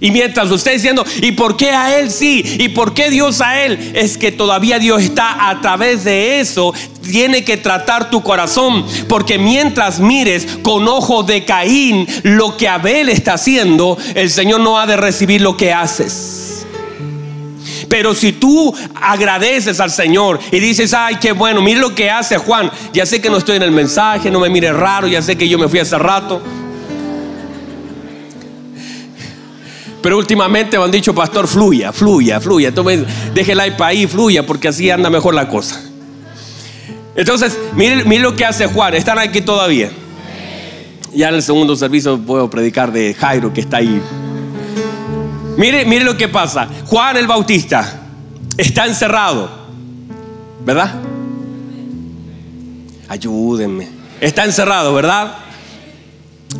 [0.00, 2.42] Y mientras usted diciendo, ¿y por qué a él sí?
[2.58, 3.92] ¿Y por qué Dios a él?
[3.94, 6.72] Es que todavía Dios está a través de eso.
[7.02, 8.86] Tiene que tratar tu corazón.
[9.08, 14.78] Porque mientras mires con ojo de Caín lo que Abel está haciendo, el Señor no
[14.78, 16.66] ha de recibir lo que haces.
[17.90, 22.38] Pero si tú agradeces al Señor y dices, ay, qué bueno, mire lo que hace
[22.38, 22.70] Juan.
[22.92, 25.48] Ya sé que no estoy en el mensaje, no me mire raro, ya sé que
[25.48, 26.40] yo me fui hace rato.
[30.02, 32.74] Pero últimamente me han dicho, pastor, fluya, fluya, fluya.
[32.74, 35.82] Tome, déjela ahí para ahí, fluya, porque así anda mejor la cosa.
[37.14, 38.94] Entonces, mire, mire lo que hace Juan.
[38.94, 39.90] Están aquí todavía.
[41.12, 44.00] Ya en el segundo servicio puedo predicar de Jairo que está ahí.
[45.56, 46.68] Mire, mire lo que pasa.
[46.86, 48.00] Juan el Bautista
[48.56, 49.50] está encerrado.
[50.64, 50.94] ¿Verdad?
[53.08, 53.88] Ayúdenme.
[54.20, 55.34] Está encerrado, ¿verdad?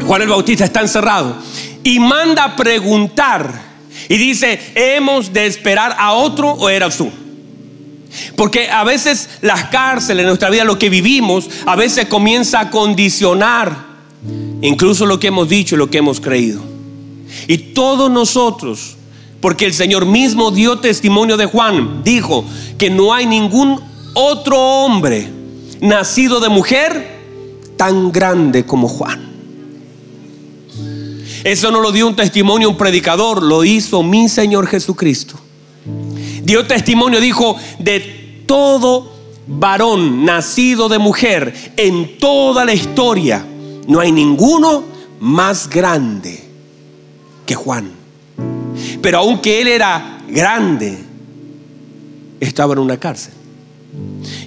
[0.04, 1.36] Juan el Bautista está encerrado
[1.82, 3.70] y manda a preguntar
[4.08, 7.10] y dice, ¿hemos de esperar a otro o eras tú?
[8.36, 12.70] Porque a veces las cárceles, en nuestra vida, lo que vivimos, a veces comienza a
[12.70, 13.90] condicionar
[14.62, 16.60] incluso lo que hemos dicho y lo que hemos creído.
[17.46, 18.96] Y todos nosotros,
[19.40, 22.44] porque el Señor mismo dio testimonio de Juan, dijo
[22.78, 23.80] que no hay ningún
[24.14, 25.28] otro hombre
[25.80, 27.20] nacido de mujer
[27.76, 29.29] tan grande como Juan.
[31.44, 35.38] Eso no lo dio un testimonio un predicador, lo hizo mi Señor Jesucristo.
[36.42, 39.12] Dio testimonio, dijo, de todo
[39.46, 43.44] varón nacido de mujer en toda la historia,
[43.86, 44.84] no hay ninguno
[45.20, 46.44] más grande
[47.46, 47.90] que Juan.
[49.02, 50.98] Pero aunque él era grande,
[52.38, 53.34] estaba en una cárcel.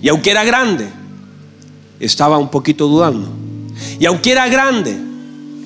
[0.02, 0.90] Y aunque era grande,
[2.00, 3.30] estaba un poquito dudando.
[4.00, 4.98] Y aunque era grande,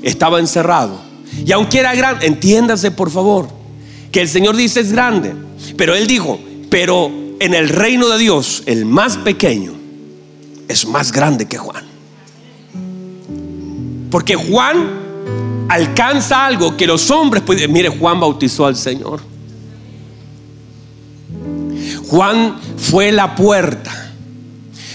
[0.02, 1.07] estaba encerrado.
[1.46, 3.48] Y aunque era grande, entiéndase por favor,
[4.12, 5.34] que el Señor dice es grande,
[5.76, 9.74] pero Él dijo, pero en el reino de Dios, el más pequeño
[10.68, 11.86] es más grande que Juan.
[14.10, 17.72] Porque Juan alcanza algo que los hombres pueden...
[17.72, 19.22] Mire, Juan bautizó al Señor.
[22.08, 24.14] Juan fue la puerta.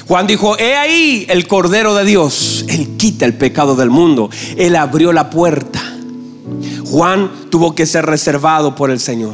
[0.09, 2.65] Juan dijo, he ahí el Cordero de Dios.
[2.69, 4.31] Él quita el pecado del mundo.
[4.57, 5.82] Él abrió la puerta.
[6.93, 9.33] Juan tuvo que ser reservado por el Señor.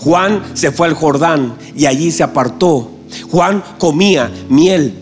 [0.00, 2.90] Juan se fue al Jordán y allí se apartó.
[3.30, 4.92] Juan comía miel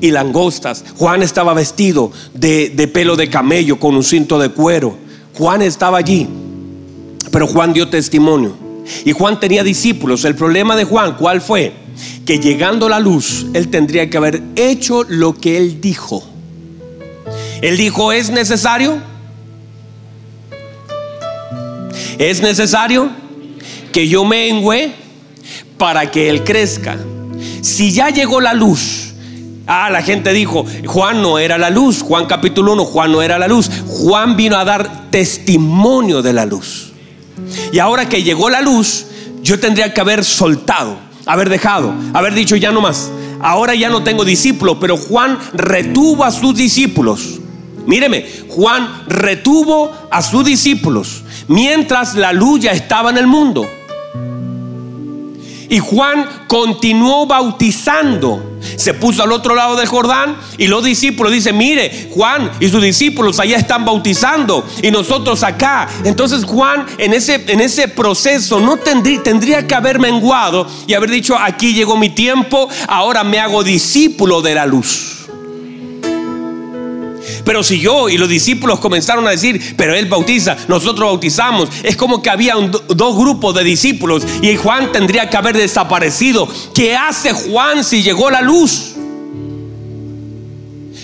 [0.00, 0.84] y langostas.
[0.98, 4.96] Juan estaba vestido de, pelo de camello con un cinto de cuero.
[5.38, 6.26] Juan estaba allí.
[7.30, 8.56] Pero Juan dio testimonio.
[9.04, 10.24] Y Juan tenía discípulos.
[10.24, 11.72] El problema de Juan, ¿cuál fue?
[12.26, 16.24] Que llegando la luz, él tendría que haber hecho lo que él dijo.
[17.62, 19.09] Él dijo, ¿es necesario?
[22.18, 23.10] Es necesario
[23.92, 24.92] que yo mengüe
[25.78, 26.98] para que Él crezca.
[27.62, 29.14] Si ya llegó la luz,
[29.66, 33.38] ah, la gente dijo, Juan no era la luz, Juan capítulo 1, Juan no era
[33.38, 36.92] la luz, Juan vino a dar testimonio de la luz.
[37.72, 39.06] Y ahora que llegó la luz,
[39.42, 43.10] yo tendría que haber soltado, haber dejado, haber dicho ya no más.
[43.42, 47.40] Ahora ya no tengo discípulos, pero Juan retuvo a sus discípulos.
[47.86, 53.68] Míreme, Juan retuvo a sus discípulos mientras la luz ya estaba en el mundo.
[55.68, 58.58] Y Juan continuó bautizando.
[58.76, 62.82] Se puso al otro lado del Jordán y los discípulos dicen, mire, Juan y sus
[62.82, 65.88] discípulos allá están bautizando y nosotros acá.
[66.04, 71.10] Entonces Juan en ese, en ese proceso no tendría, tendría que haber menguado y haber
[71.10, 75.19] dicho, aquí llegó mi tiempo, ahora me hago discípulo de la luz.
[77.44, 81.96] Pero si yo y los discípulos comenzaron a decir, pero él bautiza, nosotros bautizamos, es
[81.96, 86.48] como que había dos grupos de discípulos y Juan tendría que haber desaparecido.
[86.74, 88.94] ¿Qué hace Juan si llegó la luz?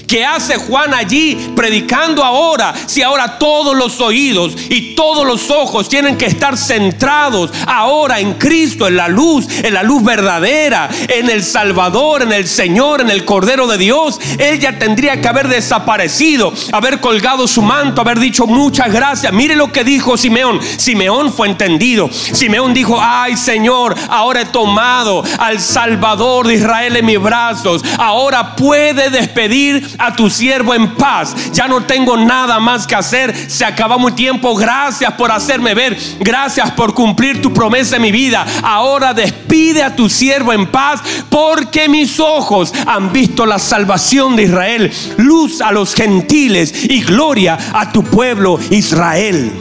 [0.06, 2.74] ¿Qué hace Juan allí predicando ahora?
[2.86, 8.34] Si ahora todos los oídos y todos los ojos tienen que estar centrados ahora en
[8.34, 13.10] Cristo, en la luz, en la luz verdadera, en el Salvador, en el Señor, en
[13.10, 14.20] el Cordero de Dios.
[14.38, 19.32] Él ya tendría que haber desaparecido, haber colgado su manto, haber dicho muchas gracias.
[19.32, 20.60] Mire lo que dijo Simeón.
[20.76, 22.08] Simeón fue entendido.
[22.12, 27.82] Simeón dijo, ay Señor, ahora he tomado al Salvador de Israel en mis brazos.
[27.98, 31.34] Ahora puede despedir a tu siervo en paz.
[31.52, 33.34] Ya no tengo nada más que hacer.
[33.50, 34.54] Se acaba mi tiempo.
[34.56, 35.96] Gracias por hacerme ver.
[36.20, 38.46] Gracias por cumplir tu promesa en mi vida.
[38.62, 44.44] Ahora despide a tu siervo en paz porque mis ojos han visto la salvación de
[44.44, 44.92] Israel.
[45.16, 49.52] Luz a los gentiles y gloria a tu pueblo Israel.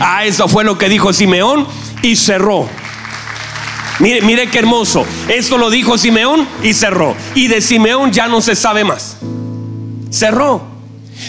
[0.00, 1.66] Ah, eso fue lo que dijo Simeón
[2.02, 2.68] y cerró.
[3.98, 5.04] Mire, mire qué hermoso.
[5.28, 7.16] Eso lo dijo Simeón y cerró.
[7.34, 9.16] Y de Simeón ya no se sabe más.
[10.10, 10.62] Cerró.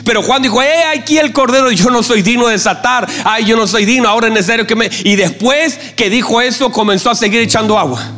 [0.06, 3.08] Pero Juan dijo, eh, aquí el cordero, yo no soy digno de desatar.
[3.24, 4.90] Ay, yo no soy digno, ahora es necesario que me...
[5.04, 8.12] Y después que dijo eso, comenzó a seguir echando agua.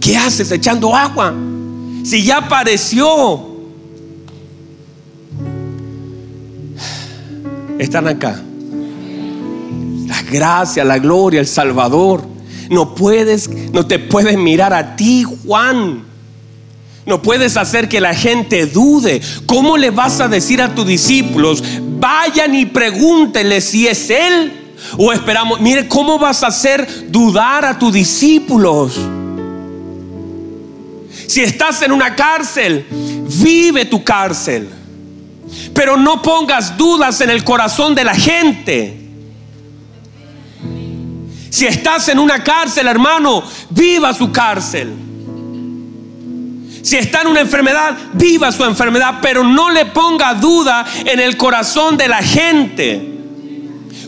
[0.00, 1.32] ¿Qué haces echando agua?
[2.04, 3.54] Si ya apareció.
[7.78, 8.40] Están acá.
[10.06, 12.33] La gracia, la gloria, el Salvador.
[12.74, 16.02] No puedes, no te puedes mirar a ti, Juan.
[17.06, 19.20] No puedes hacer que la gente dude.
[19.46, 21.62] ¿Cómo le vas a decir a tus discípulos,
[22.00, 24.52] vayan y pregúntenle si es Él?
[24.98, 28.98] O esperamos, mire, ¿cómo vas a hacer dudar a tus discípulos?
[31.28, 32.86] Si estás en una cárcel,
[33.40, 34.68] vive tu cárcel.
[35.72, 39.03] Pero no pongas dudas en el corazón de la gente.
[41.54, 44.92] Si estás en una cárcel, hermano, viva su cárcel.
[46.82, 51.36] Si está en una enfermedad, viva su enfermedad, pero no le ponga duda en el
[51.36, 53.13] corazón de la gente.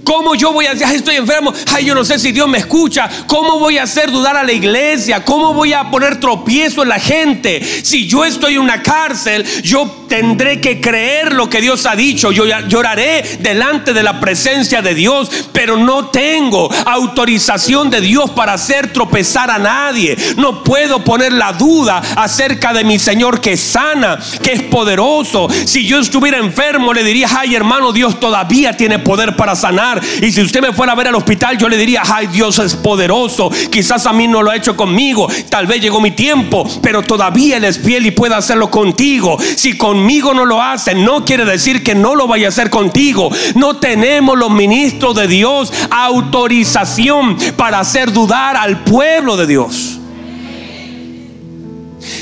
[0.07, 1.53] ¿Cómo yo voy a decir, estoy enfermo?
[1.75, 3.11] Ay, yo no sé si Dios me escucha.
[3.27, 5.25] ¿Cómo voy a hacer dudar a la iglesia?
[5.25, 7.61] ¿Cómo voy a poner tropiezo en la gente?
[7.83, 12.31] Si yo estoy en una cárcel, yo tendré que creer lo que Dios ha dicho.
[12.31, 18.53] Yo lloraré delante de la presencia de Dios, pero no tengo autorización de Dios para
[18.53, 20.17] hacer tropezar a nadie.
[20.37, 25.49] No puedo poner la duda acerca de mi Señor que sana, que es poderoso.
[25.65, 29.96] Si yo estuviera enfermo, le diría, ay hermano, Dios todavía tiene poder para sanar.
[30.21, 32.75] Y si usted me fuera a ver al hospital, yo le diría, ay, Dios es
[32.75, 33.51] poderoso.
[33.71, 35.29] Quizás a mí no lo ha hecho conmigo.
[35.49, 39.39] Tal vez llegó mi tiempo, pero todavía Él es fiel y puede hacerlo contigo.
[39.57, 43.31] Si conmigo no lo hace, no quiere decir que no lo vaya a hacer contigo.
[43.55, 49.99] No tenemos los ministros de Dios autorización para hacer dudar al pueblo de Dios.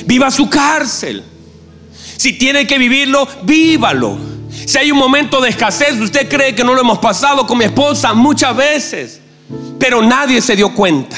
[0.07, 1.23] Viva su cárcel.
[2.17, 4.34] Si tiene que vivirlo, vívalo.
[4.67, 7.65] Si hay un momento de escasez, usted cree que no lo hemos pasado con mi
[7.65, 9.21] esposa muchas veces,
[9.79, 11.17] pero nadie se dio cuenta.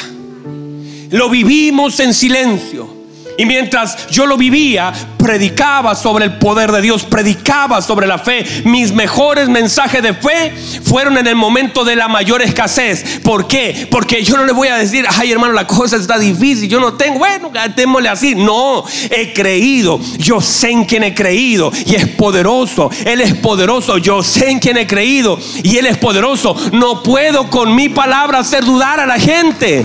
[1.10, 2.95] Lo vivimos en silencio.
[3.38, 8.44] Y mientras yo lo vivía, predicaba sobre el poder de Dios, predicaba sobre la fe.
[8.64, 13.20] Mis mejores mensajes de fe fueron en el momento de la mayor escasez.
[13.22, 13.88] ¿Por qué?
[13.90, 16.94] Porque yo no le voy a decir, ay hermano, la cosa está difícil, yo no
[16.94, 18.34] tengo, bueno, démosle así.
[18.34, 22.90] No, he creído, yo sé en quién he creído y es poderoso.
[23.04, 26.56] Él es poderoso, yo sé en quién he creído y Él es poderoso.
[26.72, 29.84] No puedo con mi palabra hacer dudar a la gente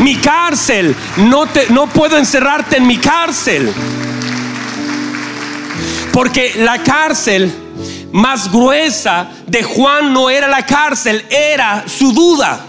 [0.00, 0.94] mi cárcel.
[1.16, 3.72] No, te, no puedo encerrarte en mi cárcel.
[6.12, 7.52] Porque la cárcel
[8.12, 12.66] más gruesa de Juan no era la cárcel, era su duda.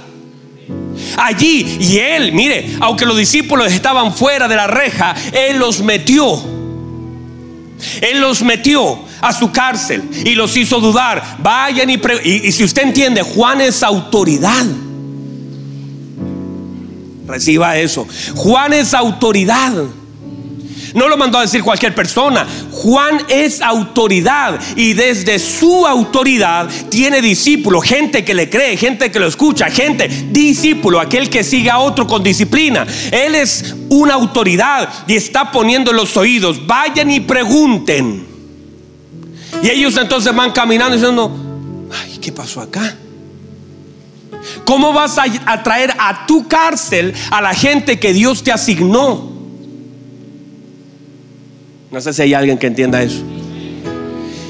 [1.17, 6.41] Allí, y él, mire, aunque los discípulos estaban fuera de la reja, él los metió.
[7.99, 11.37] Él los metió a su cárcel y los hizo dudar.
[11.39, 14.65] Vayan y, y, y si usted entiende, Juan es autoridad.
[17.33, 18.07] Reciba eso.
[18.35, 19.73] Juan es autoridad.
[20.93, 22.45] No lo mandó a decir cualquier persona.
[22.71, 29.19] Juan es autoridad y desde su autoridad tiene discípulos, gente que le cree, gente que
[29.19, 32.85] lo escucha, gente, discípulo, aquel que sigue a otro con disciplina.
[33.11, 36.67] Él es una autoridad y está poniendo los oídos.
[36.67, 38.27] Vayan y pregunten.
[39.63, 41.35] Y ellos entonces van caminando diciendo,
[41.91, 42.95] ay, ¿qué pasó acá?
[44.65, 49.31] ¿Cómo vas a atraer a tu cárcel a la gente que Dios te asignó?
[51.91, 53.23] No sé si hay alguien que entienda eso.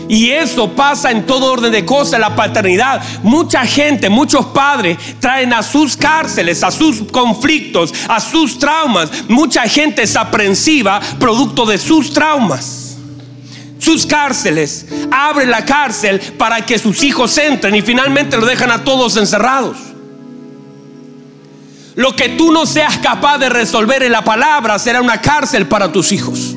[0.07, 3.01] Y eso pasa en todo orden de cosas, la paternidad.
[3.23, 9.09] Mucha gente, muchos padres traen a sus cárceles, a sus conflictos, a sus traumas.
[9.27, 12.79] Mucha gente es aprensiva producto de sus traumas.
[13.79, 18.85] sus cárceles, abre la cárcel para que sus hijos entren y finalmente lo dejan a
[18.85, 19.92] todos encerrados.
[21.95, 25.91] Lo que tú no seas capaz de resolver en la palabra será una cárcel para
[25.91, 26.55] tus hijos.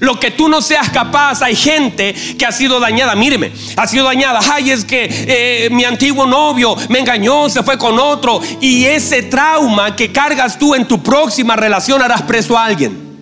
[0.00, 4.04] Lo que tú no seas capaz, hay gente que ha sido dañada, míreme, ha sido
[4.04, 4.40] dañada.
[4.52, 8.40] Ay, es que eh, mi antiguo novio me engañó, se fue con otro.
[8.60, 13.12] Y ese trauma que cargas tú en tu próxima relación harás preso a alguien.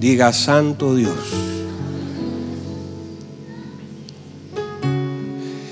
[0.00, 1.47] Diga, Santo Dios.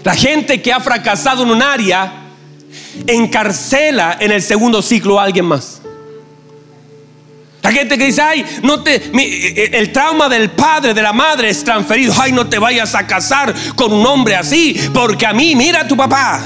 [0.07, 2.13] La gente que ha fracasado en un área
[3.09, 5.83] encarcela en el segundo ciclo a alguien más.
[7.61, 11.13] La gente que dice, ay, no te, eh, eh, el trauma del padre, de la
[11.13, 12.15] madre es transferido.
[12.21, 15.89] Ay, no te vayas a casar con un hombre así, porque a mí, mira a
[15.89, 16.41] tu papá.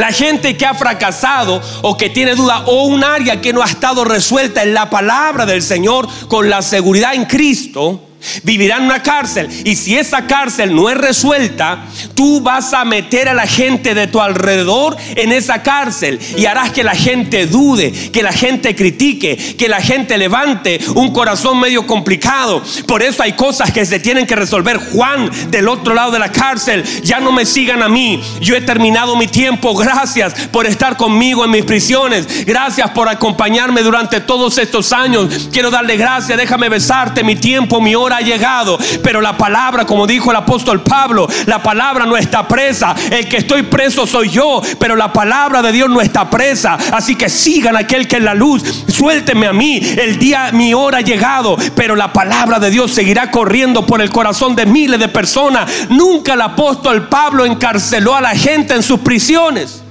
[0.00, 3.66] La gente que ha fracasado o que tiene duda o un área que no ha
[3.66, 8.09] estado resuelta en la palabra del Señor con la seguridad en Cristo
[8.42, 9.48] Vivirán una cárcel.
[9.64, 14.06] Y si esa cárcel no es resuelta, tú vas a meter a la gente de
[14.06, 16.20] tu alrededor en esa cárcel.
[16.36, 21.12] Y harás que la gente dude, que la gente critique, que la gente levante un
[21.12, 22.62] corazón medio complicado.
[22.86, 24.76] Por eso hay cosas que se tienen que resolver.
[24.76, 28.20] Juan, del otro lado de la cárcel, ya no me sigan a mí.
[28.40, 29.74] Yo he terminado mi tiempo.
[29.74, 32.44] Gracias por estar conmigo en mis prisiones.
[32.44, 35.48] Gracias por acompañarme durante todos estos años.
[35.50, 36.36] Quiero darle gracias.
[36.36, 38.78] Déjame besarte mi tiempo, mi hora ha llegado.
[39.02, 42.94] Pero la palabra, como dijo el apóstol Pablo, la palabra no está presa.
[43.10, 46.78] El que estoy preso soy yo, pero la palabra de Dios no está presa.
[46.92, 48.84] Así que sigan aquel que es la luz.
[48.88, 49.80] Suélteme a mí.
[49.98, 51.56] El día, mi hora ha llegado.
[51.74, 55.70] Pero la palabra de Dios seguirá corriendo por el corazón de miles de personas.
[55.88, 59.82] Nunca el apóstol Pablo encarceló a la gente en sus prisiones.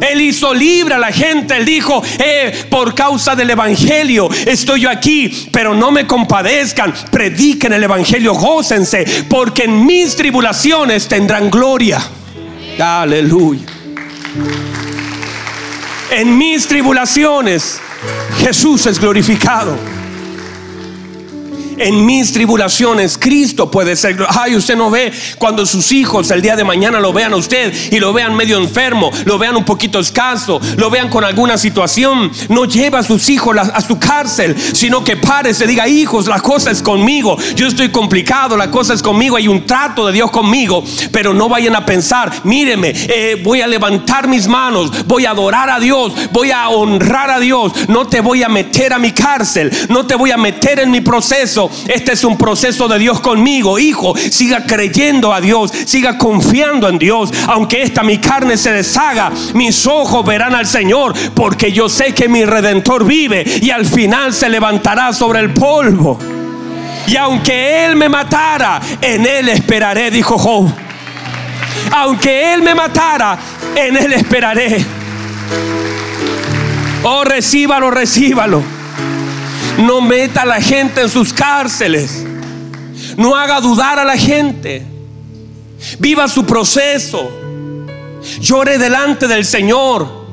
[0.00, 1.56] Él hizo libre a la gente.
[1.56, 6.92] Él dijo, eh, por causa del Evangelio estoy yo aquí, pero no me compadezcan.
[7.10, 12.00] Prediquen el Evangelio, gócense, porque en mis tribulaciones tendrán gloria.
[12.78, 13.66] Aleluya.
[16.10, 17.80] En mis tribulaciones
[18.38, 19.76] Jesús es glorificado
[21.78, 24.16] en mis tribulaciones, Cristo puede ser.
[24.28, 27.72] Ay, usted no ve cuando sus hijos el día de mañana lo vean a usted
[27.90, 32.30] y lo vean medio enfermo, lo vean un poquito escaso, lo vean con alguna situación.
[32.48, 36.40] No lleva a sus hijos a su cárcel, sino que pare, se diga, hijos, la
[36.40, 37.36] cosa es conmigo.
[37.54, 39.36] Yo estoy complicado, la cosa es conmigo.
[39.36, 43.66] Hay un trato de Dios conmigo, pero no vayan a pensar, míreme, eh, voy a
[43.66, 47.72] levantar mis manos, voy a adorar a Dios, voy a honrar a Dios.
[47.88, 51.00] No te voy a meter a mi cárcel, no te voy a meter en mi
[51.00, 53.78] proceso este es un proceso de Dios conmigo.
[53.78, 57.30] Hijo, siga creyendo a Dios, siga confiando en Dios.
[57.48, 62.28] Aunque esta mi carne se deshaga, mis ojos verán al Señor, porque yo sé que
[62.28, 66.18] mi redentor vive y al final se levantará sobre el polvo.
[67.06, 70.72] Y aunque Él me matara, en Él esperaré, dijo Job.
[71.92, 73.38] Aunque Él me matara,
[73.74, 74.84] en Él esperaré.
[77.02, 78.73] Oh, recíbalo, recíbalo.
[79.78, 82.24] No meta a la gente en sus cárceles.
[83.16, 84.84] No haga dudar a la gente.
[85.98, 87.30] Viva su proceso.
[88.40, 90.24] Llore delante del Señor.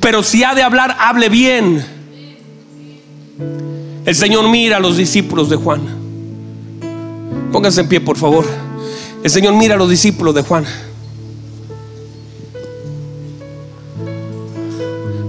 [0.00, 1.84] Pero si ha de hablar, hable bien.
[4.04, 5.82] El Señor mira a los discípulos de Juan.
[7.52, 8.46] Pónganse en pie, por favor.
[9.22, 10.64] El Señor mira a los discípulos de Juan.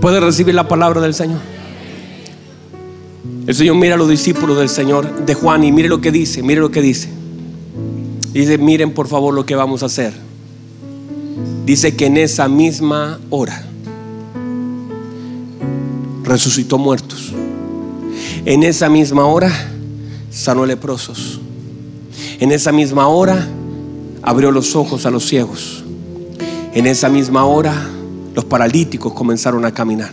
[0.01, 1.54] ¿Puede recibir la palabra del Señor?
[3.47, 6.41] El Señor mira a los discípulos del Señor, de Juan, y mire lo que dice,
[6.41, 7.09] mire lo que dice.
[8.33, 10.13] Dice, miren por favor lo que vamos a hacer.
[11.65, 13.65] Dice que en esa misma hora
[16.23, 17.33] resucitó muertos.
[18.45, 19.51] En esa misma hora
[20.31, 21.39] sanó leprosos.
[22.39, 23.47] En esa misma hora
[24.21, 25.83] abrió los ojos a los ciegos.
[26.73, 27.89] En esa misma hora
[28.33, 30.11] los paralíticos comenzaron a caminar.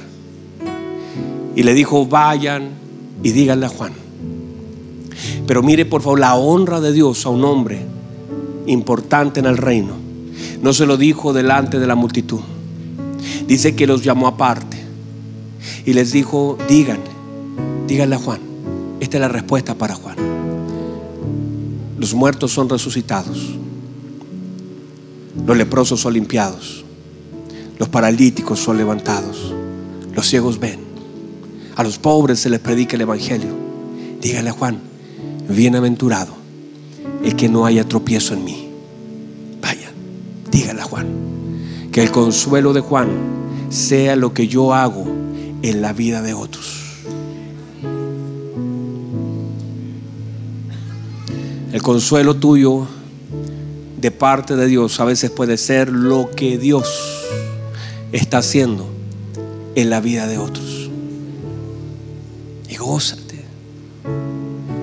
[1.57, 2.82] Y le dijo, vayan
[3.23, 3.93] y díganle a Juan.
[5.47, 7.81] Pero mire por favor la honra de Dios a un hombre
[8.67, 9.95] importante en el reino.
[10.63, 12.41] No se lo dijo delante de la multitud.
[13.47, 14.79] Dice que los llamó aparte
[15.85, 17.11] y les dijo, díganle,
[17.87, 18.41] díganle a Juan.
[19.01, 20.17] Esta es la respuesta para Juan.
[21.99, 23.57] Los muertos son resucitados.
[25.47, 26.85] Los leprosos son limpiados.
[27.79, 29.53] Los paralíticos son levantados.
[30.15, 30.92] Los ciegos ven.
[31.77, 33.55] A los pobres se les predica el Evangelio.
[34.21, 34.79] Dígale a Juan,
[35.49, 36.43] bienaventurado
[37.25, 38.69] es que no haya tropiezo en mí.
[39.61, 39.93] Vaya,
[40.51, 41.07] dígale a Juan.
[41.91, 43.09] Que el consuelo de Juan
[43.71, 45.07] sea lo que yo hago
[45.63, 46.81] en la vida de otros.
[51.73, 52.87] El consuelo tuyo
[53.99, 56.87] de parte de Dios a veces puede ser lo que Dios
[58.11, 58.87] está haciendo
[59.75, 60.72] en la vida de otros.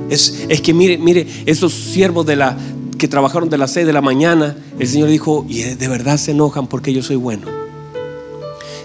[0.10, 2.58] Es, que mire, mire, esos siervos de la,
[2.98, 6.32] que trabajaron de las 6 de la mañana, el Señor dijo, y de verdad se
[6.32, 7.48] enojan porque yo soy bueno.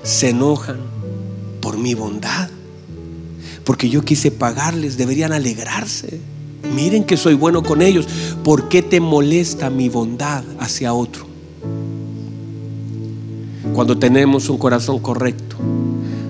[0.03, 0.79] Se enojan
[1.61, 2.51] por mi bondad.
[3.65, 6.21] Porque yo quise pagarles, deberían alegrarse.
[6.75, 8.07] Miren que soy bueno con ellos.
[8.43, 11.27] ¿Por qué te molesta mi bondad hacia otro?
[13.73, 15.57] Cuando tenemos un corazón correcto,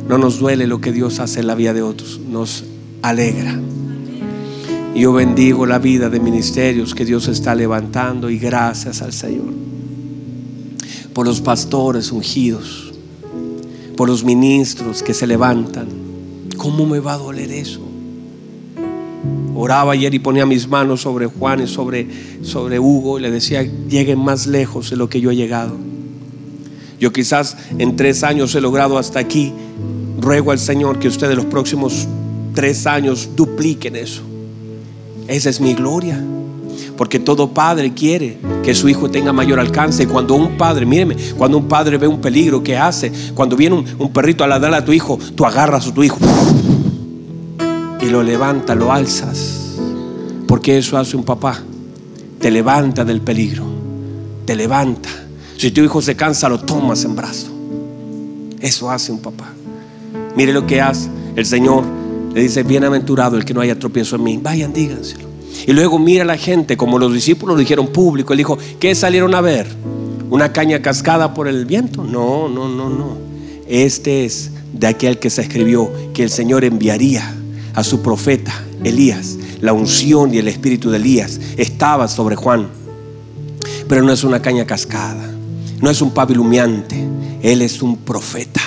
[0.08, 2.64] no nos duele lo que Dios hace en la vida de otros, nos
[3.04, 3.60] alegra.
[4.94, 9.52] Yo bendigo la vida de ministerios que Dios está levantando y gracias al Señor.
[11.12, 12.94] Por los pastores ungidos,
[13.94, 15.88] por los ministros que se levantan.
[16.56, 17.80] ¿Cómo me va a doler eso?
[19.54, 22.08] Oraba ayer y ponía mis manos sobre Juan y sobre,
[22.42, 25.76] sobre Hugo y le decía, lleguen más lejos de lo que yo he llegado.
[26.98, 29.52] Yo quizás en tres años he logrado hasta aquí.
[30.18, 32.08] Ruego al Señor que ustedes los próximos
[32.54, 34.22] tres años dupliquen eso.
[35.28, 36.22] Esa es mi gloria.
[36.96, 40.06] Porque todo padre quiere que su hijo tenga mayor alcance.
[40.06, 43.12] Cuando un padre, míreme, cuando un padre ve un peligro, ¿qué hace?
[43.34, 46.18] Cuando viene un, perrito a ladrarle a tu hijo, tú agarras a tu hijo
[48.00, 49.76] y lo levanta, lo alzas.
[50.46, 51.60] Porque eso hace un papá.
[52.38, 53.64] Te levanta del peligro.
[54.44, 55.08] Te levanta.
[55.56, 57.48] Si tu hijo se cansa, lo tomas en brazo.
[58.60, 59.52] Eso hace un papá.
[60.36, 62.03] Mire lo que hace el Señor.
[62.34, 64.38] Le dice, bienaventurado el que no haya tropiezo en mí.
[64.42, 65.28] Vayan, díganselo.
[65.66, 68.32] Y luego mira a la gente, como los discípulos lo dijeron público.
[68.32, 69.68] Él dijo, ¿qué salieron a ver?
[70.30, 72.02] ¿Una caña cascada por el viento?
[72.02, 73.16] No, no, no, no.
[73.68, 77.34] Este es de aquel que se escribió que el Señor enviaría
[77.74, 79.38] a su profeta Elías.
[79.60, 82.66] La unción y el espíritu de Elías estaba sobre Juan.
[83.88, 85.30] Pero no es una caña cascada,
[85.80, 87.06] no es un pavilumiante,
[87.42, 88.60] él es un profeta.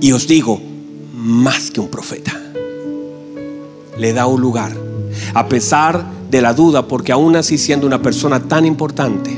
[0.00, 0.60] Y os digo,
[1.14, 2.43] más que un profeta.
[3.98, 4.72] Le da un lugar,
[5.34, 9.30] a pesar de la duda, porque aún así siendo una persona tan importante,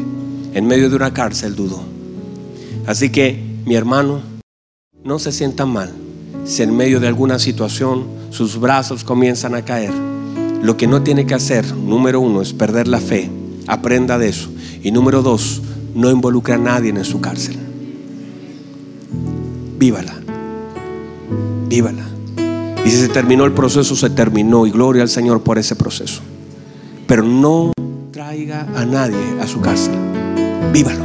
[0.55, 1.83] en medio de una cárcel dudó.
[2.87, 4.21] Así que, mi hermano,
[5.05, 5.93] no se sienta mal
[6.45, 9.93] si en medio de alguna situación sus brazos comienzan a caer.
[10.63, 13.31] Lo que no tiene que hacer, número uno, es perder la fe.
[13.67, 14.49] Aprenda de eso.
[14.83, 15.63] Y número dos,
[15.95, 17.57] no involucre a nadie en su cárcel.
[19.79, 20.15] Vívala.
[21.69, 22.16] Vívala.
[22.87, 24.64] Y si se terminó el proceso, se terminó.
[24.64, 26.22] Y gloria al Señor por ese proceso.
[27.09, 27.72] Pero no
[28.12, 29.95] traiga a nadie a su cárcel.
[30.72, 31.05] Vívalo.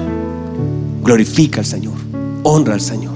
[1.04, 1.96] Glorifica al Señor.
[2.44, 3.16] Honra al Señor.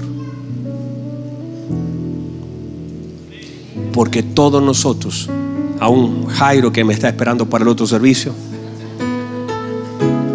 [3.92, 5.30] Porque todos nosotros,
[5.78, 8.32] aún Jairo que me está esperando para el otro servicio,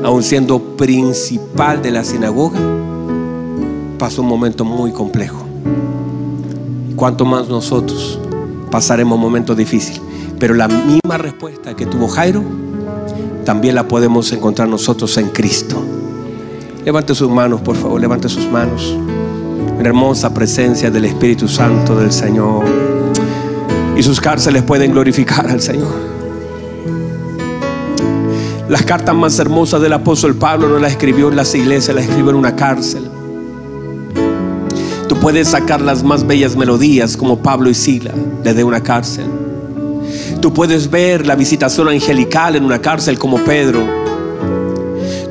[0.05, 2.59] aún siendo principal de la sinagoga,
[3.99, 5.51] pasó un momento muy complejo.
[6.96, 8.20] Cuanto más nosotros
[8.72, 10.02] pasaremos momentos difíciles.
[10.39, 12.42] Pero la misma respuesta que tuvo Jairo,
[13.46, 15.84] también la podemos encontrar nosotros en Cristo.
[16.84, 18.96] Levante sus manos, por favor, levante sus manos.
[19.78, 22.66] Una hermosa presencia del Espíritu Santo del Señor.
[23.96, 25.94] Y sus cárceles pueden glorificar al Señor.
[28.68, 32.32] Las cartas más hermosas del apóstol Pablo no las escribió en las iglesias, las escribió
[32.32, 33.11] en una cárcel.
[35.22, 38.11] Puedes sacar las más bellas melodías como Pablo y Sila
[38.43, 39.28] desde una cárcel.
[40.41, 43.82] Tú puedes ver la visitación angelical en una cárcel como Pedro.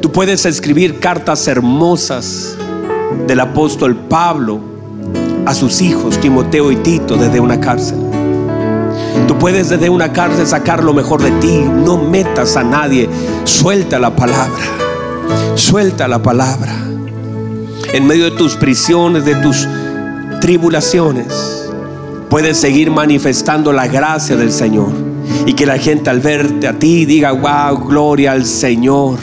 [0.01, 2.57] Tú puedes escribir cartas hermosas
[3.27, 4.61] del apóstol Pablo
[5.45, 7.99] a sus hijos, Timoteo y Tito, desde una cárcel.
[9.27, 11.65] Tú puedes desde una cárcel sacar lo mejor de ti.
[11.69, 13.09] No metas a nadie.
[13.43, 14.65] Suelta la palabra.
[15.57, 16.77] Suelta la palabra.
[17.93, 19.67] En medio de tus prisiones, de tus
[20.41, 21.69] tribulaciones,
[22.29, 24.89] puedes seguir manifestando la gracia del Señor.
[25.47, 29.19] Y que la gente al verte a ti diga, wow, gloria al Señor.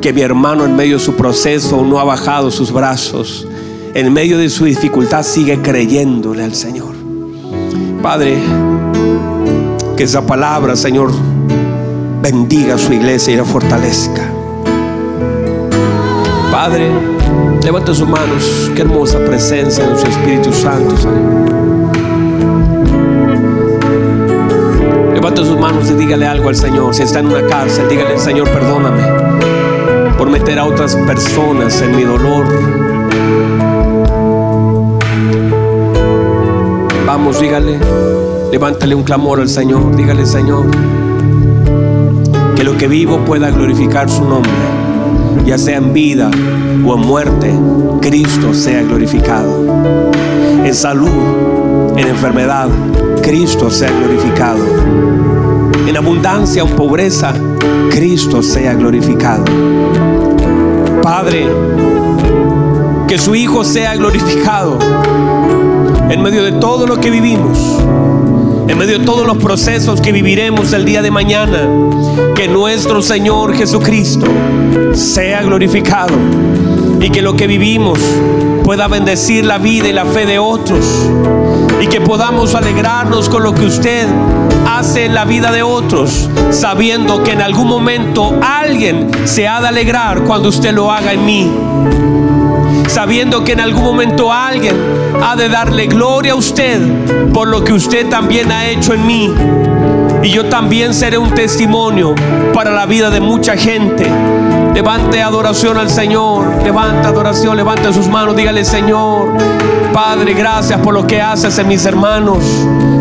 [0.00, 3.46] Que mi hermano en medio de su proceso no ha bajado sus brazos.
[3.94, 6.94] En medio de su dificultad sigue creyéndole al Señor.
[8.02, 8.38] Padre,
[9.96, 11.12] que esa palabra, Señor,
[12.22, 14.30] bendiga a su iglesia y la fortalezca.
[16.50, 16.90] Padre,
[17.64, 18.70] levanta sus manos.
[18.74, 21.50] Qué hermosa presencia de su Espíritu Santo, Señor.
[25.14, 26.94] Levante sus manos y dígale algo al Señor.
[26.94, 29.02] Si está en una cárcel, dígale al Señor, perdóname
[30.16, 32.46] por meter a otras personas en mi dolor.
[37.06, 37.78] Vamos, dígale,
[38.52, 39.96] levántale un clamor al Señor.
[39.96, 40.66] Dígale, Señor,
[42.54, 44.52] que lo que vivo pueda glorificar su nombre,
[45.44, 46.30] ya sea en vida
[46.86, 47.54] o en muerte,
[48.00, 49.82] Cristo sea glorificado.
[50.64, 52.68] En salud, en enfermedad,
[53.22, 54.64] Cristo sea glorificado.
[55.86, 57.32] En abundancia o en pobreza,
[57.90, 59.44] Cristo sea glorificado.
[61.02, 61.46] Padre,
[63.08, 64.78] que su Hijo sea glorificado
[66.10, 67.79] en medio de todo lo que vivimos,
[68.70, 71.68] en medio de todos los procesos que viviremos el día de mañana,
[72.36, 74.26] que nuestro Señor Jesucristo
[74.94, 76.14] sea glorificado
[77.00, 77.98] y que lo que vivimos
[78.62, 80.84] pueda bendecir la vida y la fe de otros
[81.80, 84.06] y que podamos alegrarnos con lo que usted
[84.68, 89.66] hace en la vida de otros, sabiendo que en algún momento alguien se ha de
[89.66, 91.50] alegrar cuando usted lo haga en mí.
[92.90, 94.74] Sabiendo que en algún momento alguien
[95.22, 96.80] ha de darle gloria a usted
[97.32, 99.32] por lo que usted también ha hecho en mí.
[100.24, 102.16] Y yo también seré un testimonio
[102.52, 104.10] para la vida de mucha gente.
[104.74, 106.64] Levante adoración al Señor.
[106.64, 108.34] Levante adoración, levante sus manos.
[108.34, 109.34] Dígale, Señor,
[109.92, 112.42] Padre, gracias por lo que haces en mis hermanos.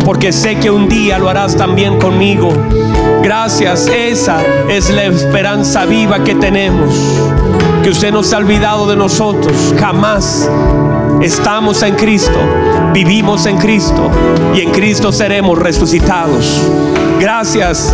[0.05, 2.53] Porque sé que un día lo harás también conmigo.
[3.23, 4.37] Gracias, esa
[4.69, 6.93] es la esperanza viva que tenemos.
[7.83, 9.73] Que usted no se ha olvidado de nosotros.
[9.79, 10.49] Jamás
[11.21, 12.39] estamos en Cristo,
[12.93, 14.09] vivimos en Cristo
[14.55, 16.61] y en Cristo seremos resucitados.
[17.19, 17.93] Gracias,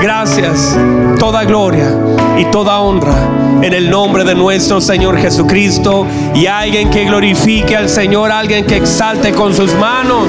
[0.00, 0.78] gracias,
[1.18, 1.92] toda gloria
[2.38, 3.28] y toda honra
[3.62, 8.76] en el nombre de nuestro Señor Jesucristo y alguien que glorifique al Señor, alguien que
[8.76, 10.28] exalte con sus manos,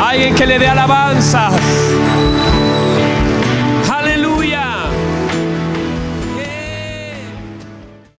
[0.00, 1.50] alguien que le dé alabanza.